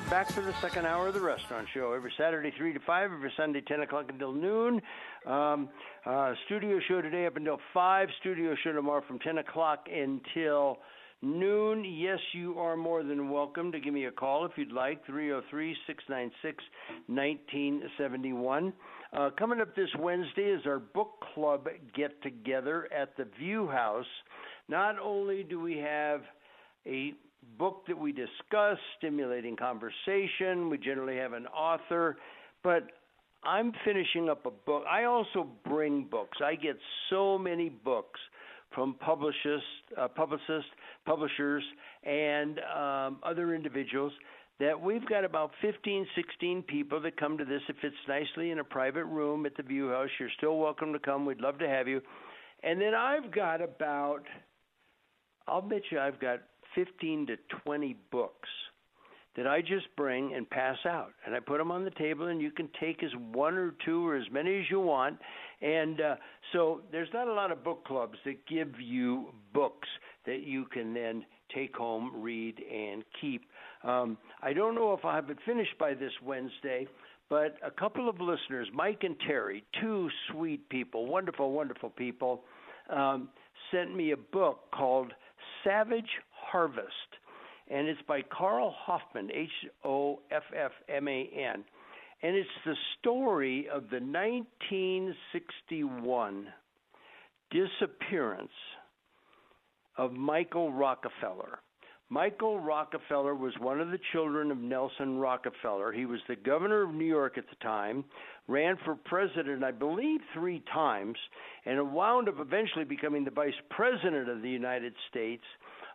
Are 0.00 0.10
back 0.10 0.30
for 0.30 0.40
the 0.40 0.54
second 0.60 0.86
hour 0.86 1.08
of 1.08 1.14
the 1.14 1.20
restaurant 1.20 1.66
show. 1.74 1.92
Every 1.92 2.12
Saturday, 2.16 2.52
3 2.56 2.72
to 2.74 2.80
5, 2.80 3.12
every 3.12 3.32
Sunday, 3.36 3.60
10 3.60 3.80
o'clock 3.80 4.06
until 4.08 4.32
noon. 4.32 4.80
Um, 5.26 5.68
uh, 6.06 6.34
studio 6.46 6.78
show 6.88 7.02
today 7.02 7.26
up 7.26 7.36
until 7.36 7.58
5, 7.74 8.08
studio 8.20 8.54
show 8.62 8.72
tomorrow 8.72 9.02
from 9.06 9.18
10 9.18 9.38
o'clock 9.38 9.86
until 9.92 10.78
noon. 11.22 11.84
Yes, 11.84 12.18
you 12.32 12.58
are 12.58 12.76
more 12.76 13.02
than 13.02 13.30
welcome 13.30 13.72
to 13.72 13.80
give 13.80 13.92
me 13.92 14.04
a 14.06 14.10
call 14.10 14.46
if 14.46 14.52
you'd 14.56 14.72
like, 14.72 15.04
303 15.06 15.76
696 15.86 16.64
1971. 17.06 18.72
Uh, 19.12 19.30
coming 19.38 19.60
up 19.60 19.74
this 19.74 19.90
Wednesday 19.98 20.50
is 20.50 20.62
our 20.66 20.78
book 20.78 21.24
club 21.34 21.66
get 21.94 22.22
together 22.22 22.88
at 22.96 23.16
the 23.16 23.26
View 23.38 23.66
House. 23.68 24.06
Not 24.68 24.98
only 24.98 25.42
do 25.42 25.60
we 25.60 25.78
have 25.78 26.22
a 26.86 27.12
book 27.58 27.84
that 27.88 27.98
we 27.98 28.12
discuss, 28.12 28.78
stimulating 28.98 29.56
conversation, 29.56 30.70
we 30.70 30.78
generally 30.78 31.16
have 31.16 31.32
an 31.32 31.46
author, 31.48 32.16
but 32.62 32.84
I'm 33.42 33.72
finishing 33.84 34.28
up 34.28 34.46
a 34.46 34.50
book. 34.50 34.84
I 34.90 35.04
also 35.04 35.46
bring 35.64 36.04
books. 36.04 36.38
I 36.44 36.54
get 36.54 36.76
so 37.08 37.38
many 37.38 37.68
books 37.68 38.20
from 38.74 38.94
publicists, 38.94 39.66
uh, 39.98 40.08
publicists, 40.08 40.70
publishers, 41.06 41.64
and 42.04 42.60
um, 42.60 43.18
other 43.22 43.54
individuals 43.54 44.12
that 44.60 44.78
we've 44.78 45.06
got 45.08 45.24
about 45.24 45.50
15, 45.62 46.06
16 46.14 46.62
people 46.62 47.00
that 47.00 47.16
come 47.16 47.38
to 47.38 47.44
this. 47.44 47.62
It 47.68 47.76
fits 47.80 47.96
nicely 48.06 48.50
in 48.50 48.58
a 48.58 48.64
private 48.64 49.06
room 49.06 49.46
at 49.46 49.56
the 49.56 49.62
View 49.62 49.88
House. 49.88 50.10
You're 50.18 50.28
still 50.36 50.58
welcome 50.58 50.92
to 50.92 50.98
come. 50.98 51.24
We'd 51.24 51.40
love 51.40 51.58
to 51.58 51.68
have 51.68 51.88
you. 51.88 52.02
And 52.62 52.78
then 52.78 52.94
I've 52.94 53.32
got 53.32 53.62
about, 53.62 54.22
I'll 55.48 55.62
bet 55.62 55.80
you 55.90 55.98
I've 55.98 56.20
got 56.20 56.40
15 56.74 57.26
to 57.28 57.36
20 57.64 57.96
books 58.10 58.48
that 59.36 59.46
I 59.46 59.60
just 59.60 59.86
bring 59.96 60.34
and 60.34 60.48
pass 60.48 60.76
out. 60.86 61.12
And 61.24 61.34
I 61.34 61.40
put 61.40 61.58
them 61.58 61.70
on 61.70 61.84
the 61.84 61.90
table, 61.92 62.26
and 62.26 62.40
you 62.40 62.50
can 62.50 62.68
take 62.80 63.02
as 63.02 63.10
one 63.32 63.54
or 63.54 63.74
two 63.84 64.06
or 64.06 64.16
as 64.16 64.24
many 64.32 64.58
as 64.58 64.64
you 64.68 64.80
want. 64.80 65.18
And 65.62 66.00
uh, 66.00 66.16
so 66.52 66.80
there's 66.90 67.08
not 67.14 67.28
a 67.28 67.32
lot 67.32 67.52
of 67.52 67.62
book 67.62 67.84
clubs 67.84 68.18
that 68.24 68.46
give 68.48 68.80
you 68.80 69.32
books 69.54 69.88
that 70.26 70.42
you 70.42 70.64
can 70.66 70.92
then 70.92 71.24
take 71.54 71.76
home, 71.76 72.10
read, 72.20 72.56
and 72.72 73.04
keep. 73.20 73.42
Um, 73.84 74.18
I 74.42 74.52
don't 74.52 74.74
know 74.74 74.92
if 74.94 75.04
I'll 75.04 75.14
have 75.14 75.30
it 75.30 75.38
finished 75.46 75.78
by 75.78 75.94
this 75.94 76.12
Wednesday, 76.24 76.86
but 77.28 77.56
a 77.64 77.70
couple 77.70 78.08
of 78.08 78.20
listeners, 78.20 78.68
Mike 78.74 79.04
and 79.04 79.16
Terry, 79.26 79.64
two 79.80 80.08
sweet 80.30 80.68
people, 80.68 81.06
wonderful, 81.06 81.52
wonderful 81.52 81.90
people, 81.90 82.42
um, 82.94 83.28
sent 83.70 83.94
me 83.94 84.10
a 84.10 84.16
book 84.16 84.64
called 84.74 85.12
Savage 85.64 86.10
Harvest, 86.50 87.18
and 87.68 87.88
it's 87.88 88.00
by 88.08 88.22
Carl 88.22 88.74
Hoffman, 88.76 89.30
H 89.32 89.50
O 89.84 90.20
F 90.30 90.44
F 90.56 90.72
M 90.88 91.06
A 91.08 91.28
N, 91.34 91.64
and 92.22 92.36
it's 92.36 92.48
the 92.64 92.76
story 92.98 93.68
of 93.68 93.90
the 93.90 94.00
1961 94.00 96.46
disappearance 97.50 98.52
of 99.96 100.12
Michael 100.12 100.72
Rockefeller. 100.72 101.58
Michael 102.12 102.58
Rockefeller 102.58 103.36
was 103.36 103.54
one 103.60 103.80
of 103.80 103.90
the 103.90 104.00
children 104.12 104.50
of 104.50 104.58
Nelson 104.58 105.18
Rockefeller. 105.18 105.92
He 105.92 106.06
was 106.06 106.18
the 106.26 106.34
governor 106.34 106.82
of 106.82 106.92
New 106.92 107.04
York 107.04 107.38
at 107.38 107.48
the 107.48 107.54
time, 107.62 108.04
ran 108.48 108.76
for 108.84 108.96
president, 108.96 109.62
I 109.62 109.70
believe, 109.70 110.18
three 110.34 110.60
times, 110.72 111.16
and 111.66 111.92
wound 111.92 112.28
up 112.28 112.40
eventually 112.40 112.84
becoming 112.84 113.24
the 113.24 113.30
vice 113.30 113.54
president 113.70 114.28
of 114.28 114.42
the 114.42 114.50
United 114.50 114.92
States 115.08 115.44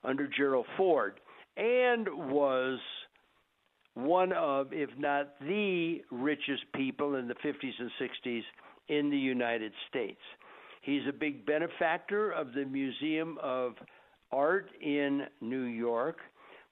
under 0.05 0.27
Gerald 0.27 0.65
Ford, 0.77 1.19
and 1.57 2.07
was 2.07 2.79
one 3.95 4.33
of, 4.33 4.73
if 4.73 4.89
not 4.97 5.39
the 5.39 6.01
richest 6.11 6.63
people 6.75 7.15
in 7.15 7.27
the 7.27 7.35
50s 7.35 7.73
and 7.79 7.91
60s 7.99 8.41
in 8.89 9.09
the 9.09 9.17
United 9.17 9.71
States. 9.89 10.19
He's 10.81 11.01
a 11.09 11.13
big 11.13 11.45
benefactor 11.45 12.31
of 12.31 12.53
the 12.53 12.65
Museum 12.65 13.37
of 13.41 13.73
art 14.31 14.69
in 14.81 15.23
New 15.41 15.63
York, 15.63 16.17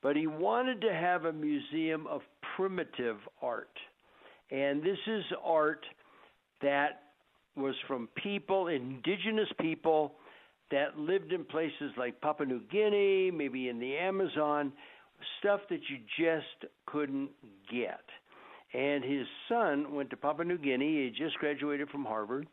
but 0.01 0.15
he 0.15 0.27
wanted 0.27 0.81
to 0.81 0.93
have 0.93 1.25
a 1.25 1.33
museum 1.33 2.05
of 2.07 2.21
primitive 2.55 3.17
art. 3.41 3.75
And 4.51 4.83
this 4.83 4.97
is 5.07 5.23
art 5.43 5.85
that 6.61 7.03
was 7.55 7.75
from 7.87 8.09
people, 8.21 8.67
indigenous 8.67 9.49
people 9.59 10.15
that 10.73 10.97
lived 10.97 11.31
in 11.31 11.45
places 11.45 11.91
like 11.97 12.19
Papua 12.19 12.47
New 12.47 12.61
Guinea, 12.71 13.29
maybe 13.29 13.69
in 13.69 13.77
the 13.77 13.95
Amazon, 13.95 14.73
stuff 15.39 15.59
that 15.69 15.81
you 15.87 15.97
just 16.17 16.71
couldn't 16.87 17.29
get. 17.71 18.01
And 18.73 19.03
his 19.03 19.27
son 19.47 19.93
went 19.93 20.09
to 20.09 20.17
Papua 20.17 20.45
New 20.45 20.57
Guinea. 20.57 21.05
He 21.05 21.23
just 21.23 21.37
graduated 21.37 21.89
from 21.89 22.03
Harvard, 22.03 22.47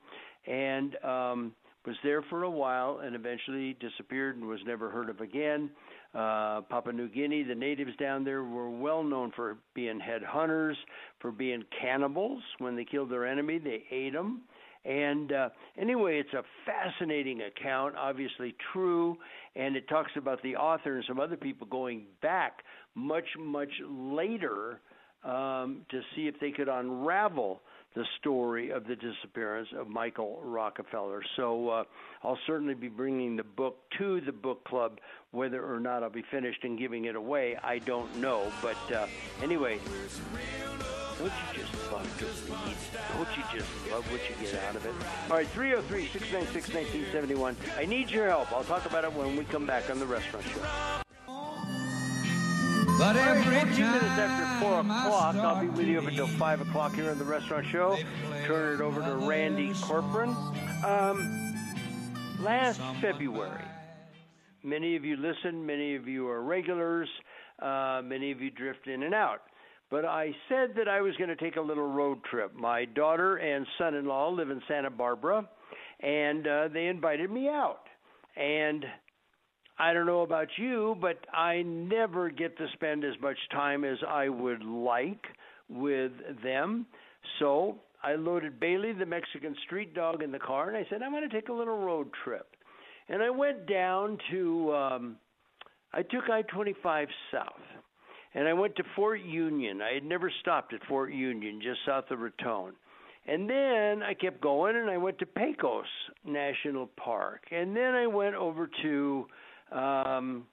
and 0.47 0.97
um, 1.03 1.53
was 1.86 1.97
there 2.04 2.20
for 2.28 2.42
a 2.42 2.50
while 2.50 3.00
and 3.03 3.16
eventually 3.16 3.75
disappeared 3.80 4.36
and 4.36 4.47
was 4.47 4.60
never 4.66 4.91
heard 4.91 5.09
of 5.09 5.20
again. 5.20 5.70
Uh, 6.14 6.60
Papua 6.69 6.92
New 6.92 7.09
Guinea, 7.09 7.42
the 7.42 7.54
natives 7.54 7.92
down 7.98 8.22
there 8.22 8.44
were 8.44 8.69
well 8.69 9.03
known 9.03 9.32
for 9.34 9.56
being 9.75 9.98
headhunters, 9.98 10.75
for 11.20 11.32
being 11.32 11.62
cannibals. 11.80 12.42
When 12.59 12.76
they 12.76 12.84
killed 12.84 13.10
their 13.10 13.26
enemy, 13.26 13.59
they 13.59 13.84
ate 13.91 14.12
them. 14.12 14.42
And 14.84 15.32
uh, 15.32 15.48
anyway, 15.78 16.20
it's 16.20 16.32
a 16.32 16.42
fascinating 16.64 17.42
account, 17.42 17.96
obviously 17.96 18.54
true, 18.72 19.16
and 19.54 19.76
it 19.76 19.88
talks 19.88 20.12
about 20.16 20.42
the 20.42 20.56
author 20.56 20.96
and 20.96 21.04
some 21.06 21.20
other 21.20 21.36
people 21.36 21.66
going 21.66 22.04
back 22.22 22.62
much, 22.94 23.26
much 23.38 23.72
later 23.86 24.80
um, 25.22 25.82
to 25.91 26.00
see 26.14 26.28
if 26.28 26.41
they 26.41 26.50
could 26.50 26.68
unravel 26.68 27.60
the 27.94 28.04
story 28.20 28.70
of 28.70 28.86
the 28.86 28.94
disappearance 28.94 29.68
of 29.76 29.88
Michael 29.88 30.41
Rockefeller. 30.42 31.22
So 31.36 31.68
uh, 31.68 31.84
I'll 32.22 32.38
certainly 32.47 32.74
be 32.74 32.88
bringing 32.88 33.36
the 33.36 33.42
book 33.42 33.78
to 33.98 34.20
the 34.20 34.32
book 34.32 34.64
club. 34.64 34.98
Whether 35.32 35.64
or 35.64 35.80
not 35.80 36.02
I'll 36.02 36.10
be 36.10 36.24
finished 36.30 36.62
and 36.62 36.78
giving 36.78 37.06
it 37.06 37.16
away, 37.16 37.56
I 37.62 37.78
don't 37.80 38.16
know. 38.16 38.50
But 38.62 38.92
uh, 38.92 39.06
anyway, 39.42 39.80
don't 41.20 41.32
you 41.54 41.62
just 41.62 41.92
love 41.92 42.19
to 42.19 42.25
read? 42.25 42.76
Don't 43.12 43.36
you 43.36 43.58
just 43.58 43.91
love 43.91 44.10
what 44.10 44.20
you 44.28 44.34
get 44.41 44.62
out 44.64 44.76
of 44.76 44.86
it? 44.86 44.94
All 45.28 45.36
right, 45.36 45.47
303 45.48 46.06
696 46.08 46.75
1971. 46.75 47.56
I 47.76 47.84
need 47.84 48.10
your 48.10 48.28
help. 48.28 48.50
I'll 48.53 48.64
talk 48.64 48.86
about 48.86 49.04
it 49.04 49.12
when 49.12 49.36
we 49.36 49.44
come 49.44 49.66
back 49.66 49.91
on 49.91 49.98
the 49.98 50.06
restaurant 50.06 50.47
show. 50.47 50.62
But 52.98 53.16
every 53.16 53.54
right, 53.54 53.69
few 53.69 53.84
minutes 53.84 54.04
after 54.04 54.64
4 54.64 54.80
o'clock, 54.80 55.34
I'll 55.36 55.60
be 55.60 55.69
with 55.69 55.86
you 55.86 55.98
up 55.98 56.06
until 56.06 56.26
5 56.26 56.60
o'clock 56.62 56.94
here 56.94 57.10
on 57.10 57.19
the 57.19 57.25
restaurant 57.25 57.66
show. 57.66 57.98
Turn 58.47 58.75
it 58.75 58.80
over 58.80 59.03
to 59.03 59.16
Randy 59.16 59.72
Corcoran. 59.75 60.30
Um, 60.84 61.54
last 62.41 62.80
February, 63.00 63.64
many 64.62 64.97
of 64.97 65.04
you 65.04 65.16
listen, 65.16 65.64
many 65.64 65.97
of 65.97 66.09
you 66.09 66.28
are 66.28 66.42
regulars, 66.42 67.09
uh, 67.60 68.00
many 68.04 68.30
of 68.32 68.41
you 68.41 68.50
drift 68.50 68.86
in 68.86 69.03
and 69.03 69.15
out. 69.15 69.42
But 69.91 70.04
I 70.04 70.31
said 70.48 70.75
that 70.77 70.89
I 70.89 71.01
was 71.01 71.16
going 71.16 71.31
to 71.31 71.37
take 71.37 71.57
a 71.57 71.60
little 71.60 71.91
road 71.91 72.19
trip. 72.31 72.54
My 72.54 72.84
daughter 72.84 73.37
and 73.37 73.66
son 73.77 73.95
in 73.95 74.07
law 74.07 74.28
live 74.28 74.51
in 74.51 74.63
Santa 74.69 74.91
Barbara, 74.91 75.48
and 76.01 76.47
uh, 76.47 76.69
they 76.69 76.87
invited 76.87 77.31
me 77.31 77.48
out. 77.48 77.83
And 78.37 78.84
I 79.78 79.92
don't 79.92 80.07
know 80.07 80.22
about 80.22 80.48
you, 80.59 80.97
but 81.01 81.19
I 81.34 81.63
never 81.63 82.31
get 82.31 82.57
to 82.59 82.66
spend 82.75 83.04
as 83.04 83.15
much 83.21 83.37
time 83.51 83.84
as 83.84 83.98
I 84.07 84.28
would 84.28 84.63
like 84.63 85.25
with 85.69 86.13
them. 86.45 86.86
So 87.39 87.77
I 88.03 88.15
loaded 88.15 88.60
Bailey, 88.60 88.93
the 88.93 89.07
Mexican 89.07 89.57
street 89.65 89.95
dog, 89.95 90.22
in 90.22 90.31
the 90.31 90.39
car, 90.39 90.69
and 90.69 90.77
I 90.77 90.86
said, 90.89 91.03
I'm 91.03 91.13
going 91.13 91.28
to 91.28 91.34
take 91.34 91.48
a 91.48 91.53
little 91.53 91.78
road 91.78 92.09
trip. 92.25 92.47
And 93.09 93.22
I 93.22 93.31
went 93.31 93.66
down 93.66 94.19
to, 94.31 94.75
um, 94.75 95.16
I 95.93 96.03
took 96.03 96.31
I 96.31 96.43
25 96.43 97.09
south. 97.33 97.47
And 98.34 98.47
I 98.47 98.53
went 98.53 98.77
to 98.77 98.84
Fort 98.94 99.21
Union. 99.21 99.82
I 99.82 99.94
had 99.94 100.04
never 100.04 100.30
stopped 100.41 100.72
at 100.72 100.80
Fort 100.88 101.12
Union, 101.12 101.60
just 101.62 101.80
south 101.84 102.10
of 102.10 102.21
Raton. 102.21 102.72
And 103.27 103.48
then 103.48 104.03
I 104.03 104.15
kept 104.15 104.41
going 104.41 104.77
and 104.77 104.88
I 104.88 104.97
went 104.97 105.18
to 105.18 105.27
Pecos 105.27 105.84
National 106.24 106.88
Park. 106.97 107.42
And 107.50 107.77
then 107.77 107.94
I 107.94 108.06
went 108.06 108.34
over 108.34 108.71
to 108.82 109.27
um, 109.72 110.47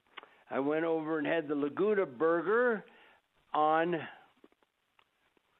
I 0.49 0.59
went 0.59 0.85
over 0.85 1.17
and 1.17 1.27
had 1.27 1.47
the 1.47 1.55
Laguna 1.55 2.05
Burger 2.05 2.85
on 3.53 3.95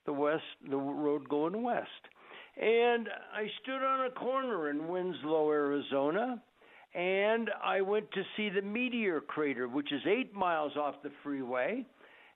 the 0.05 0.13
west, 0.13 0.43
the 0.69 0.77
road 0.77 1.27
going 1.27 1.61
west. 1.61 1.89
And 2.59 3.09
I 3.33 3.47
stood 3.61 3.83
on 3.83 4.05
a 4.05 4.09
corner 4.11 4.69
in 4.69 4.87
Winslow, 4.87 5.49
Arizona, 5.51 6.41
and 6.95 7.51
I 7.63 7.81
went 7.81 8.11
to 8.13 8.23
see 8.35 8.49
the 8.49 8.61
meteor 8.61 9.21
crater, 9.21 9.67
which 9.67 9.91
is 9.91 10.01
eight 10.07 10.33
miles 10.33 10.75
off 10.75 10.95
the 11.03 11.11
freeway. 11.21 11.85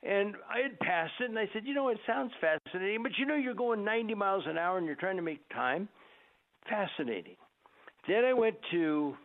And 0.04 0.36
I 0.50 0.62
had 0.64 0.80
passed 0.80 1.14
it, 1.20 1.30
and 1.30 1.38
I 1.38 1.48
said, 1.54 1.64
you 1.66 1.76
know, 1.76 1.90
it 1.90 2.00
sounds 2.08 2.32
fascinating, 2.42 3.04
but 3.04 3.12
you 3.20 3.26
know, 3.26 3.36
you're 3.36 3.54
going 3.54 3.86
90 3.86 4.16
miles 4.16 4.44
an 4.48 4.58
hour 4.58 4.78
and 4.78 4.88
you're 4.88 4.96
trying 4.96 5.18
to 5.18 5.22
make 5.22 5.48
time. 5.50 5.88
Fascinating. 6.68 7.36
Then 8.08 8.26
I 8.26 8.34
went 8.34 8.56
to 8.72 9.16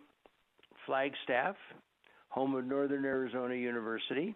Flagstaff, 0.85 1.57
home 2.29 2.55
of 2.55 2.67
Northern 2.67 3.05
Arizona 3.07 3.55
University, 3.55 4.35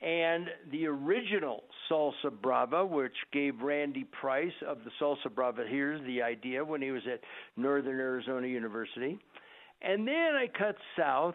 and 0.00 0.48
the 0.72 0.86
original 0.86 1.64
Salsa 1.90 2.30
Brava, 2.42 2.84
which 2.84 3.12
gave 3.32 3.60
Randy 3.60 4.04
Price 4.04 4.52
of 4.66 4.78
the 4.84 4.90
Salsa 5.00 5.32
Brava 5.32 5.64
here's 5.68 6.04
the 6.06 6.22
idea 6.22 6.64
when 6.64 6.82
he 6.82 6.90
was 6.90 7.02
at 7.12 7.20
Northern 7.56 8.00
Arizona 8.00 8.48
University. 8.48 9.18
And 9.82 10.06
then 10.06 10.34
I 10.34 10.46
cut 10.58 10.76
south. 10.98 11.34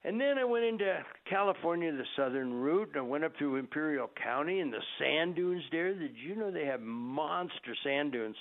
And 0.04 0.20
then 0.20 0.38
I 0.38 0.44
went 0.44 0.66
into 0.66 1.00
California, 1.30 1.92
the 1.92 2.04
southern 2.18 2.54
route. 2.54 2.90
And 2.90 2.98
I 2.98 3.02
went 3.02 3.24
up 3.24 3.32
through 3.38 3.56
Imperial 3.56 4.10
County 4.22 4.60
and 4.60 4.74
the 4.74 4.82
sand 5.00 5.36
dunes 5.36 5.64
there. 5.72 5.94
Did 5.94 6.16
you 6.18 6.36
know 6.36 6.52
they 6.52 6.66
have 6.66 6.82
monster 6.82 7.74
sand 7.84 8.12
dunes 8.12 8.36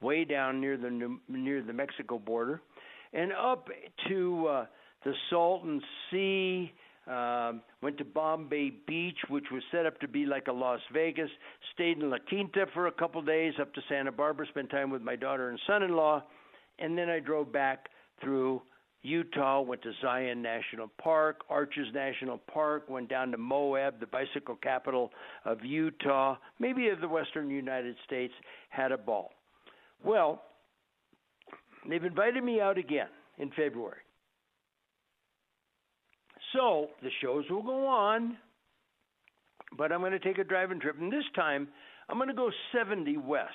way 0.00 0.24
down 0.24 0.60
near 0.60 0.76
the 0.76 1.18
near 1.28 1.62
the 1.62 1.72
Mexico 1.72 2.18
border, 2.18 2.60
and 3.12 3.32
up 3.32 3.68
to 4.08 4.46
uh, 4.46 4.66
the 5.04 5.12
Salton 5.30 5.80
Sea. 6.10 6.72
Uh, 7.10 7.54
went 7.82 7.98
to 7.98 8.04
Bombay 8.04 8.70
Beach, 8.86 9.18
which 9.28 9.46
was 9.50 9.60
set 9.72 9.86
up 9.86 9.98
to 9.98 10.06
be 10.06 10.24
like 10.24 10.46
a 10.46 10.52
Las 10.52 10.78
Vegas. 10.92 11.28
Stayed 11.74 11.98
in 11.98 12.08
La 12.10 12.18
Quinta 12.28 12.66
for 12.74 12.86
a 12.86 12.92
couple 12.92 13.20
days, 13.22 13.54
up 13.60 13.74
to 13.74 13.80
Santa 13.88 14.12
Barbara. 14.12 14.46
Spent 14.46 14.70
time 14.70 14.88
with 14.88 15.02
my 15.02 15.16
daughter 15.16 15.48
and 15.48 15.58
son-in-law, 15.66 16.22
and 16.78 16.96
then 16.96 17.10
I 17.10 17.18
drove 17.18 17.52
back 17.52 17.88
through 18.20 18.62
Utah, 19.02 19.62
went 19.62 19.82
to 19.82 19.92
Zion 20.00 20.42
National 20.42 20.88
Park, 21.02 21.40
Arches 21.50 21.88
National 21.92 22.38
Park, 22.38 22.88
went 22.88 23.08
down 23.08 23.32
to 23.32 23.36
Moab, 23.36 23.98
the 23.98 24.06
bicycle 24.06 24.54
capital 24.54 25.10
of 25.44 25.64
Utah, 25.64 26.36
maybe 26.60 26.88
of 26.88 27.00
the 27.00 27.08
western 27.08 27.50
United 27.50 27.96
States, 28.06 28.32
had 28.68 28.92
a 28.92 28.96
ball. 28.96 29.32
Well, 30.04 30.42
they've 31.88 32.04
invited 32.04 32.42
me 32.42 32.60
out 32.60 32.78
again 32.78 33.08
in 33.38 33.50
February. 33.50 34.00
So 36.52 36.88
the 37.02 37.10
shows 37.22 37.44
will 37.50 37.62
go 37.62 37.86
on, 37.86 38.36
but 39.76 39.90
I'm 39.90 40.00
going 40.00 40.12
to 40.12 40.18
take 40.18 40.38
a 40.38 40.44
driving 40.44 40.80
trip, 40.80 40.96
and 41.00 41.12
this 41.12 41.24
time 41.34 41.68
I'm 42.08 42.16
going 42.16 42.28
to 42.28 42.34
go 42.34 42.50
70 42.76 43.16
west. 43.18 43.50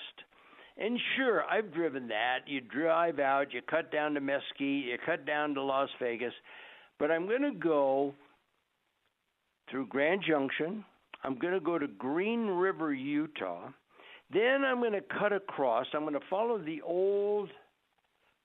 And 0.80 1.00
sure, 1.16 1.44
I've 1.44 1.74
driven 1.74 2.08
that. 2.10 2.40
You 2.46 2.62
drive 2.62 3.20
out, 3.20 3.54
you 3.54 3.62
cut 3.68 3.92
down 3.92 4.14
to 4.14 4.22
Mesquite, 4.22 4.86
you 4.86 4.98
cut 5.06 5.26
down 5.26 5.56
to 5.56 5.62
Las 5.62 5.90
Vegas, 6.00 6.34
but 7.00 7.12
I'm 7.12 7.28
going 7.28 7.42
to 7.42 7.58
go 7.58 8.14
through 9.70 9.88
Grand 9.88 10.24
Junction. 10.28 10.84
I'm 11.24 11.38
going 11.38 11.54
to 11.54 11.60
go 11.60 11.78
to 11.80 11.88
Green 11.88 12.48
River, 12.48 12.94
Utah. 12.94 13.70
Then 14.32 14.64
I'm 14.66 14.80
going 14.80 14.94
to 14.94 15.02
cut 15.02 15.34
across. 15.34 15.88
I'm 15.94 16.02
going 16.02 16.14
to 16.14 16.20
follow 16.30 16.58
the 16.58 16.82
old 16.82 17.50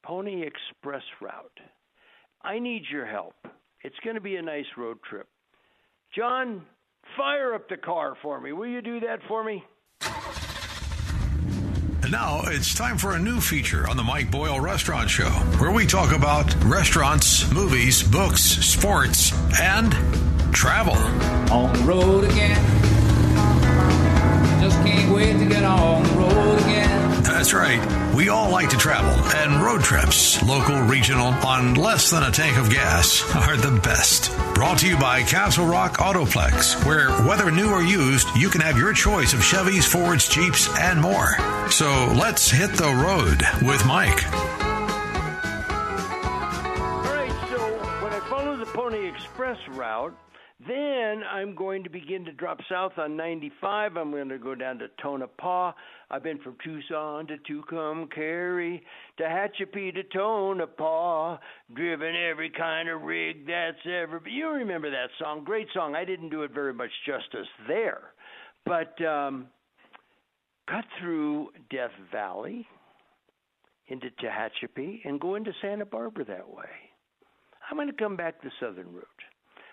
Pony 0.02 0.42
Express 0.42 1.02
route. 1.20 1.60
I 2.42 2.58
need 2.58 2.82
your 2.90 3.06
help. 3.06 3.34
It's 3.82 3.98
going 4.04 4.16
to 4.16 4.20
be 4.20 4.36
a 4.36 4.42
nice 4.42 4.66
road 4.76 4.98
trip. 5.08 5.28
John, 6.14 6.62
fire 7.16 7.54
up 7.54 7.68
the 7.68 7.76
car 7.76 8.14
for 8.20 8.40
me. 8.40 8.52
Will 8.52 8.66
you 8.66 8.82
do 8.82 9.00
that 9.00 9.20
for 9.28 9.44
me? 9.44 9.64
And 12.02 12.10
now 12.10 12.42
it's 12.46 12.74
time 12.74 12.98
for 12.98 13.12
a 13.12 13.18
new 13.18 13.40
feature 13.40 13.88
on 13.88 13.96
the 13.96 14.02
Mike 14.02 14.30
Boyle 14.30 14.58
Restaurant 14.60 15.08
Show, 15.08 15.30
where 15.60 15.70
we 15.70 15.86
talk 15.86 16.12
about 16.12 16.52
restaurants, 16.64 17.50
movies, 17.52 18.02
books, 18.02 18.42
sports, 18.42 19.32
and 19.60 19.92
travel. 20.52 20.96
On 21.52 21.72
the 21.72 21.84
road 21.84 22.24
again. 22.24 22.56
Just 24.60 24.76
can't 24.84 25.14
wait 25.14 25.38
to 25.38 25.46
get 25.46 25.62
on 25.62 26.02
the 26.02 26.10
road 26.10 26.30
again. 26.30 26.51
That's 27.42 27.54
right. 27.54 28.14
We 28.14 28.28
all 28.28 28.50
like 28.50 28.70
to 28.70 28.76
travel, 28.76 29.10
and 29.36 29.60
road 29.60 29.80
trips, 29.80 30.40
local, 30.44 30.80
regional, 30.82 31.26
on 31.44 31.74
less 31.74 32.08
than 32.08 32.22
a 32.22 32.30
tank 32.30 32.56
of 32.56 32.70
gas, 32.70 33.20
are 33.34 33.56
the 33.56 33.80
best. 33.80 34.32
Brought 34.54 34.78
to 34.78 34.86
you 34.86 34.96
by 34.96 35.24
Castle 35.24 35.66
Rock 35.66 35.96
Autoplex, 35.96 36.86
where 36.86 37.10
whether 37.26 37.50
new 37.50 37.68
or 37.68 37.82
used, 37.82 38.28
you 38.36 38.48
can 38.48 38.60
have 38.60 38.78
your 38.78 38.92
choice 38.92 39.32
of 39.32 39.40
Chevys, 39.40 39.82
Fords, 39.82 40.28
Jeeps, 40.28 40.68
and 40.78 41.00
more. 41.00 41.36
So 41.68 42.14
let's 42.16 42.48
hit 42.48 42.74
the 42.74 42.94
road 42.94 43.42
with 43.68 43.84
Mike. 43.86 44.24
All 44.32 44.42
right, 47.02 47.32
so 47.50 47.58
when 48.04 48.12
I 48.12 48.20
follow 48.30 48.56
the 48.56 48.66
Pony 48.66 49.08
Express 49.08 49.58
route, 49.70 50.16
then 50.64 51.24
I'm 51.24 51.56
going 51.56 51.82
to 51.82 51.90
begin 51.90 52.24
to 52.26 52.32
drop 52.32 52.60
south 52.68 52.92
on 52.98 53.16
95. 53.16 53.96
I'm 53.96 54.12
going 54.12 54.28
to 54.28 54.38
go 54.38 54.54
down 54.54 54.78
to 54.78 54.86
Tonopah. 55.02 55.72
I've 56.12 56.22
been 56.22 56.38
from 56.40 56.56
Tucson 56.62 57.26
to 57.28 57.38
Tucumcari, 57.38 58.82
to 59.16 59.22
Tehachapi 59.22 59.94
to 59.94 60.02
Tonopah, 60.12 61.38
driven 61.74 62.14
every 62.14 62.50
kind 62.50 62.90
of 62.90 63.00
rig 63.00 63.46
that's 63.46 63.78
ever. 63.86 64.20
You 64.26 64.50
remember 64.50 64.90
that 64.90 65.08
song? 65.18 65.42
Great 65.42 65.68
song. 65.72 65.96
I 65.96 66.04
didn't 66.04 66.28
do 66.28 66.42
it 66.42 66.50
very 66.52 66.74
much 66.74 66.90
justice 67.06 67.48
there, 67.66 68.12
but 68.66 69.02
um, 69.02 69.46
cut 70.68 70.84
through 71.00 71.48
Death 71.70 71.92
Valley 72.12 72.66
into 73.88 74.08
Tehachapi 74.22 75.00
and 75.06 75.18
go 75.18 75.36
into 75.36 75.52
Santa 75.62 75.86
Barbara 75.86 76.26
that 76.26 76.46
way. 76.46 76.68
I'm 77.70 77.78
going 77.78 77.88
to 77.88 77.94
come 77.94 78.16
back 78.16 78.42
the 78.42 78.50
southern 78.60 78.92
route. 78.92 79.06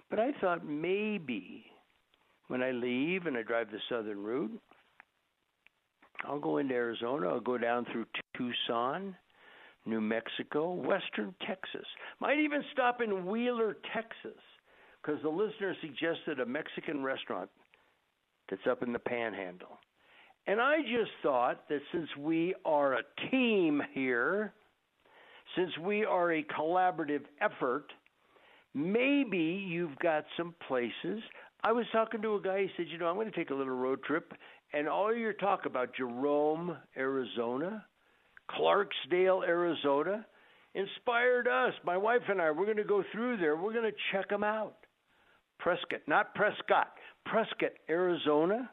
But 0.09 0.19
I 0.19 0.31
thought 0.39 0.65
maybe 0.65 1.65
when 2.47 2.63
I 2.63 2.71
leave 2.71 3.25
and 3.25 3.35
I 3.35 3.43
drive 3.43 3.71
the 3.71 3.79
southern 3.89 4.23
route, 4.23 4.61
I'll 6.25 6.39
go 6.39 6.57
into 6.57 6.73
Arizona, 6.73 7.29
I'll 7.29 7.39
go 7.39 7.57
down 7.57 7.85
through 7.91 8.05
Tucson, 8.35 9.15
New 9.85 10.01
Mexico, 10.01 10.73
western 10.73 11.33
Texas. 11.47 11.85
Might 12.19 12.39
even 12.39 12.63
stop 12.73 13.01
in 13.01 13.25
Wheeler, 13.25 13.77
Texas, 13.93 14.39
because 15.01 15.21
the 15.23 15.29
listener 15.29 15.75
suggested 15.81 16.39
a 16.39 16.45
Mexican 16.45 17.03
restaurant 17.03 17.49
that's 18.49 18.67
up 18.69 18.83
in 18.83 18.91
the 18.91 18.99
panhandle. 18.99 19.79
And 20.47 20.59
I 20.59 20.77
just 20.81 21.11
thought 21.21 21.69
that 21.69 21.79
since 21.91 22.09
we 22.17 22.55
are 22.65 22.93
a 22.93 23.03
team 23.31 23.81
here, 23.93 24.53
since 25.55 25.71
we 25.79 26.05
are 26.05 26.33
a 26.33 26.43
collaborative 26.43 27.23
effort, 27.41 27.85
maybe 28.73 29.37
you've 29.37 29.97
got 29.99 30.25
some 30.37 30.55
places. 30.67 31.21
I 31.63 31.71
was 31.71 31.85
talking 31.91 32.21
to 32.21 32.35
a 32.35 32.41
guy, 32.41 32.61
he 32.61 32.69
said, 32.77 32.87
You 32.89 32.97
know, 32.97 33.07
I'm 33.07 33.15
going 33.15 33.31
to 33.31 33.35
take 33.35 33.49
a 33.49 33.55
little 33.55 33.75
road 33.75 34.03
trip, 34.03 34.33
and 34.73 34.87
all 34.87 35.13
your 35.13 35.33
talk 35.33 35.65
about 35.65 35.95
Jerome, 35.95 36.77
Arizona, 36.97 37.85
Clarksdale, 38.51 39.47
Arizona, 39.47 40.25
inspired 40.75 41.47
us. 41.47 41.73
My 41.83 41.97
wife 41.97 42.21
and 42.27 42.41
I, 42.41 42.51
we're 42.51 42.65
going 42.65 42.77
to 42.77 42.83
go 42.83 43.03
through 43.11 43.37
there. 43.37 43.55
We're 43.55 43.73
going 43.73 43.91
to 43.91 43.97
check 44.11 44.29
them 44.29 44.43
out. 44.43 44.75
Prescott, 45.59 46.01
not 46.07 46.33
Prescott, 46.35 46.93
Prescott, 47.25 47.71
Arizona. 47.89 48.69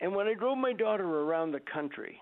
And 0.00 0.14
when 0.14 0.26
I 0.26 0.34
drove 0.34 0.58
my 0.58 0.72
daughter 0.72 1.04
around 1.04 1.52
the 1.52 1.60
country, 1.72 2.18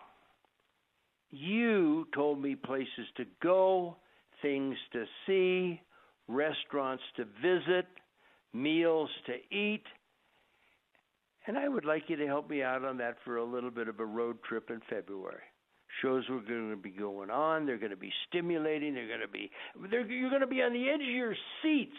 you 1.30 2.06
told 2.14 2.42
me 2.42 2.54
places 2.54 3.06
to 3.16 3.24
go, 3.42 3.96
things 4.42 4.76
to 4.92 5.04
see, 5.26 5.80
restaurants 6.28 7.02
to 7.16 7.24
visit, 7.40 7.86
meals 8.52 9.08
to 9.26 9.56
eat. 9.56 9.84
And 11.50 11.58
I 11.58 11.66
would 11.66 11.84
like 11.84 12.04
you 12.06 12.14
to 12.14 12.26
help 12.28 12.48
me 12.48 12.62
out 12.62 12.84
on 12.84 12.96
that 12.98 13.16
for 13.24 13.38
a 13.38 13.44
little 13.44 13.72
bit 13.72 13.88
of 13.88 13.98
a 13.98 14.04
road 14.04 14.38
trip 14.48 14.70
in 14.70 14.80
February. 14.88 15.42
Shows 16.00 16.22
we're 16.30 16.42
going 16.42 16.70
to 16.70 16.76
be 16.76 16.90
going 16.90 17.28
on. 17.28 17.66
They're 17.66 17.76
going 17.76 17.90
to 17.90 17.96
be 17.96 18.12
stimulating. 18.28 18.94
They're 18.94 19.08
going 19.08 19.18
to 19.18 19.26
be. 19.26 19.50
You're 19.90 20.30
going 20.30 20.42
to 20.42 20.46
be 20.46 20.62
on 20.62 20.72
the 20.72 20.88
edge 20.88 21.00
of 21.00 21.12
your 21.12 21.34
seats, 21.60 21.96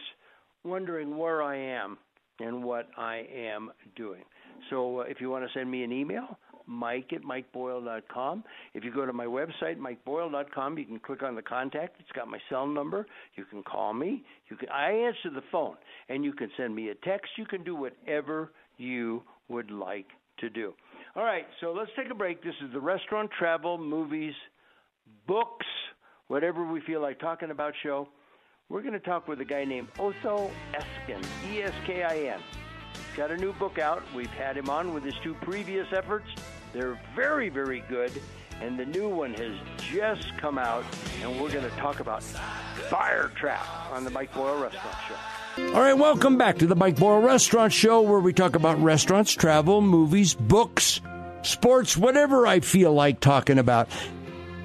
wondering 0.63 1.17
where 1.17 1.43
I 1.43 1.57
am 1.57 1.97
and 2.39 2.63
what 2.63 2.87
I 2.97 3.25
am 3.35 3.71
doing. 3.97 4.21
So 4.69 5.01
uh, 5.01 5.03
if 5.03 5.19
you 5.19 5.29
want 5.29 5.43
to 5.43 5.51
send 5.53 5.69
me 5.69 5.83
an 5.83 5.91
email, 5.91 6.39
mike 6.65 7.11
at 7.11 7.23
mikeboyle.com. 7.23 8.45
If 8.73 8.85
you 8.85 8.93
go 8.93 9.05
to 9.05 9.11
my 9.11 9.25
website, 9.25 9.75
mikeboyle.com, 9.77 10.77
you 10.77 10.85
can 10.85 10.99
click 10.99 11.23
on 11.23 11.35
the 11.35 11.41
contact. 11.41 11.97
It's 11.99 12.11
got 12.13 12.29
my 12.29 12.39
cell 12.49 12.67
number. 12.67 13.05
You 13.35 13.43
can 13.43 13.63
call 13.63 13.93
me. 13.93 14.23
You 14.49 14.55
can 14.55 14.69
I 14.69 14.91
answer 14.91 15.29
the 15.29 15.43
phone, 15.51 15.75
and 16.07 16.23
you 16.23 16.31
can 16.31 16.49
send 16.55 16.73
me 16.73 16.87
a 16.87 16.95
text. 16.95 17.31
You 17.37 17.45
can 17.45 17.65
do 17.65 17.75
whatever 17.75 18.51
you 18.81 19.23
would 19.47 19.71
like 19.71 20.07
to 20.39 20.49
do. 20.49 20.73
All 21.15 21.23
right, 21.23 21.45
so 21.59 21.71
let's 21.71 21.91
take 21.95 22.09
a 22.09 22.15
break. 22.15 22.43
This 22.43 22.55
is 22.65 22.71
the 22.73 22.79
restaurant, 22.79 23.29
travel, 23.37 23.77
movies, 23.77 24.33
books, 25.27 25.65
whatever 26.27 26.65
we 26.65 26.81
feel 26.81 27.01
like 27.01 27.19
talking 27.19 27.51
about 27.51 27.73
show. 27.83 28.07
We're 28.69 28.81
going 28.81 28.93
to 28.93 28.99
talk 28.99 29.27
with 29.27 29.41
a 29.41 29.45
guy 29.45 29.65
named 29.65 29.89
Otho 29.99 30.49
Eskin, 30.73 31.23
E 31.51 31.61
S 31.61 31.73
K 31.85 32.03
I 32.03 32.33
N. 32.33 32.39
Got 33.17 33.31
a 33.31 33.37
new 33.37 33.51
book 33.53 33.77
out. 33.77 34.01
We've 34.15 34.27
had 34.27 34.55
him 34.55 34.69
on 34.69 34.93
with 34.93 35.03
his 35.03 35.15
two 35.21 35.33
previous 35.35 35.87
efforts. 35.91 36.27
They're 36.71 36.97
very, 37.15 37.49
very 37.49 37.83
good. 37.89 38.11
And 38.61 38.79
the 38.79 38.85
new 38.85 39.09
one 39.09 39.33
has 39.33 39.55
just 39.79 40.37
come 40.37 40.57
out, 40.57 40.85
and 41.21 41.41
we're 41.41 41.51
going 41.51 41.69
to 41.69 41.75
talk 41.77 41.99
about 41.99 42.23
Fire 42.23 43.31
Trap 43.35 43.67
on 43.91 44.05
the 44.05 44.11
Mike 44.11 44.33
Boyle 44.33 44.61
Restaurant 44.61 44.95
Show. 45.07 45.15
All 45.57 45.81
right, 45.81 45.97
welcome 45.97 46.37
back 46.37 46.59
to 46.59 46.67
the 46.67 46.77
Mike 46.77 46.95
Boyle 46.95 47.19
Restaurant 47.21 47.73
Show, 47.73 48.01
where 48.01 48.21
we 48.21 48.31
talk 48.31 48.55
about 48.55 48.81
restaurants, 48.81 49.33
travel, 49.33 49.81
movies, 49.81 50.33
books, 50.33 51.01
sports, 51.41 51.97
whatever 51.97 52.47
I 52.47 52.61
feel 52.61 52.93
like 52.93 53.19
talking 53.19 53.59
about. 53.59 53.89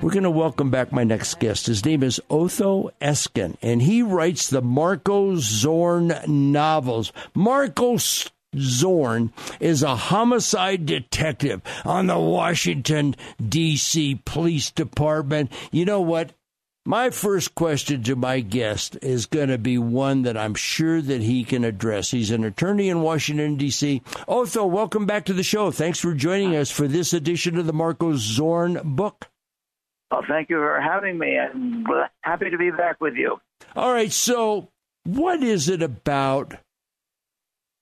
We're 0.00 0.12
going 0.12 0.22
to 0.22 0.30
welcome 0.30 0.70
back 0.70 0.92
my 0.92 1.02
next 1.02 1.40
guest. 1.40 1.66
His 1.66 1.84
name 1.84 2.04
is 2.04 2.20
Otho 2.30 2.90
Eskin, 3.00 3.56
and 3.62 3.82
he 3.82 4.02
writes 4.02 4.48
the 4.48 4.62
Marco 4.62 5.34
Zorn 5.36 6.12
novels. 6.28 7.12
Marco 7.34 7.96
Zorn 8.56 9.32
is 9.58 9.82
a 9.82 9.96
homicide 9.96 10.86
detective 10.86 11.62
on 11.84 12.06
the 12.06 12.18
Washington, 12.18 13.16
D.C. 13.44 14.20
Police 14.24 14.70
Department. 14.70 15.50
You 15.72 15.84
know 15.84 16.00
what? 16.00 16.32
My 16.88 17.10
first 17.10 17.56
question 17.56 18.04
to 18.04 18.14
my 18.14 18.38
guest 18.38 18.96
is 19.02 19.26
going 19.26 19.48
to 19.48 19.58
be 19.58 19.76
one 19.76 20.22
that 20.22 20.36
I'm 20.36 20.54
sure 20.54 21.02
that 21.02 21.20
he 21.20 21.42
can 21.42 21.64
address. 21.64 22.12
He's 22.12 22.30
an 22.30 22.44
attorney 22.44 22.90
in 22.90 23.02
Washington, 23.02 23.56
D.C. 23.56 24.02
Otho, 24.28 24.66
welcome 24.66 25.04
back 25.04 25.24
to 25.24 25.32
the 25.32 25.42
show. 25.42 25.72
Thanks 25.72 25.98
for 25.98 26.14
joining 26.14 26.54
us 26.54 26.70
for 26.70 26.86
this 26.86 27.12
edition 27.12 27.58
of 27.58 27.66
the 27.66 27.72
Marco 27.72 28.12
Zorn 28.14 28.80
book. 28.84 29.26
Well, 30.12 30.22
thank 30.28 30.48
you 30.48 30.58
for 30.58 30.80
having 30.80 31.18
me. 31.18 31.36
I'm 31.36 31.84
happy 32.20 32.50
to 32.50 32.56
be 32.56 32.70
back 32.70 33.00
with 33.00 33.14
you. 33.14 33.38
All 33.74 33.92
right. 33.92 34.12
So, 34.12 34.68
what 35.02 35.42
is 35.42 35.68
it 35.68 35.82
about 35.82 36.54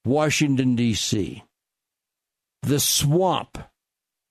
Washington, 0.07 0.77
D.C., 0.77 1.45
the 2.63 2.81
swamp, 2.81 3.59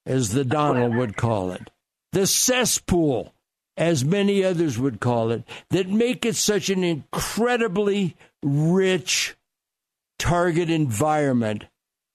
as 0.07 0.29
the 0.29 0.43
Donald 0.43 0.95
would 0.95 1.15
call 1.15 1.51
it, 1.51 1.69
the 2.11 2.25
cesspool, 2.25 3.32
as 3.77 4.03
many 4.05 4.43
others 4.43 4.77
would 4.77 4.99
call 4.99 5.31
it, 5.31 5.43
that 5.69 5.89
make 5.89 6.25
it 6.25 6.35
such 6.35 6.69
an 6.69 6.83
incredibly 6.83 8.15
rich 8.43 9.35
target 10.19 10.69
environment 10.69 11.65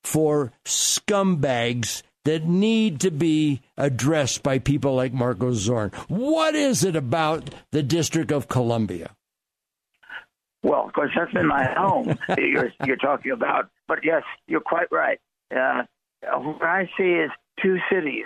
for 0.04 0.52
scumbags 0.64 2.02
that 2.24 2.44
need 2.44 3.00
to 3.00 3.10
be 3.10 3.60
addressed 3.76 4.42
by 4.42 4.58
people 4.58 4.94
like 4.94 5.12
Marco 5.12 5.52
Zorn. 5.52 5.90
What 6.08 6.54
is 6.54 6.84
it 6.84 6.96
about 6.96 7.54
the 7.72 7.82
District 7.82 8.30
of 8.30 8.48
Columbia? 8.48 9.10
Well, 10.62 10.86
of 10.86 10.92
course, 10.92 11.10
that's 11.16 11.32
been 11.32 11.46
my 11.46 11.64
home 11.64 12.18
you're, 12.36 12.72
you're 12.84 12.96
talking 12.96 13.32
about. 13.32 13.70
But 13.86 14.00
yes, 14.04 14.22
you're 14.46 14.60
quite 14.60 14.88
right. 14.90 15.18
Uh, 15.54 15.84
what 16.22 16.62
I 16.62 16.90
see 16.98 17.12
is 17.12 17.30
two 17.62 17.78
cities, 17.90 18.24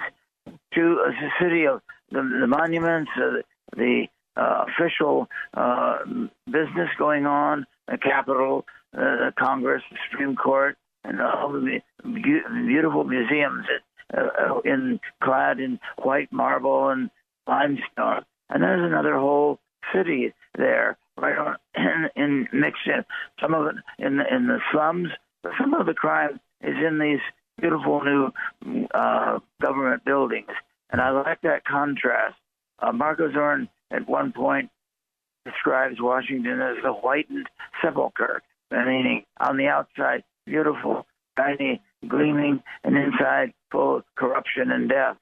two 0.74 0.98
uh, 1.06 1.10
the 1.10 1.28
city 1.40 1.66
of 1.66 1.80
the, 2.12 2.38
the 2.40 2.46
monuments, 2.46 3.10
uh, 3.16 3.42
the 3.76 4.06
uh, 4.36 4.64
official 4.68 5.28
uh, 5.54 5.98
business 6.46 6.88
going 6.98 7.26
on, 7.26 7.66
the 7.88 7.98
Capitol, 7.98 8.64
uh, 8.96 9.00
the 9.00 9.32
Congress, 9.38 9.82
the 9.90 9.98
Supreme 10.10 10.36
Court, 10.36 10.76
and 11.04 11.20
all 11.20 11.52
the 11.52 11.80
beautiful 12.04 13.04
museums 13.04 13.66
that, 13.66 14.62
in 14.64 15.00
clad 15.22 15.58
in 15.58 15.80
white 16.02 16.32
marble 16.32 16.88
and 16.90 17.10
limestone. 17.46 18.24
And 18.50 18.62
there's 18.62 18.84
another 18.84 19.16
whole 19.16 19.58
city 19.94 20.34
there 20.56 20.96
right 21.16 21.38
on 21.38 21.56
in, 21.74 22.10
in 22.16 22.48
mixed 22.52 22.86
in 22.86 23.04
some 23.40 23.54
of 23.54 23.66
it 23.66 23.76
in 23.98 24.18
the, 24.18 24.34
in 24.34 24.46
the 24.46 24.58
slums. 24.70 25.08
But 25.42 25.52
some 25.60 25.74
of 25.74 25.86
the 25.86 25.94
crime 25.94 26.40
is 26.62 26.76
in 26.86 26.98
these 26.98 27.20
beautiful 27.60 28.02
new 28.04 28.30
uh, 28.94 29.38
government 29.60 30.04
buildings, 30.04 30.50
and 30.92 31.00
I 31.00 31.10
like 31.10 31.40
that 31.42 31.64
contrast. 31.64 32.36
Uh, 32.78 32.92
Marco 32.92 33.32
Zorn 33.32 33.68
at 33.90 34.08
one 34.08 34.32
point 34.32 34.70
describes 35.44 35.96
Washington 36.00 36.60
as 36.60 36.76
a 36.84 36.92
whitened 36.92 37.48
sepulcher, 37.82 38.42
meaning 38.70 39.24
on 39.40 39.56
the 39.56 39.66
outside 39.66 40.22
beautiful, 40.46 41.06
shiny, 41.38 41.82
gleaming, 42.06 42.62
and 42.84 42.96
inside 42.96 43.52
full 43.70 43.96
of 43.96 44.04
corruption 44.14 44.70
and 44.70 44.88
death. 44.88 45.16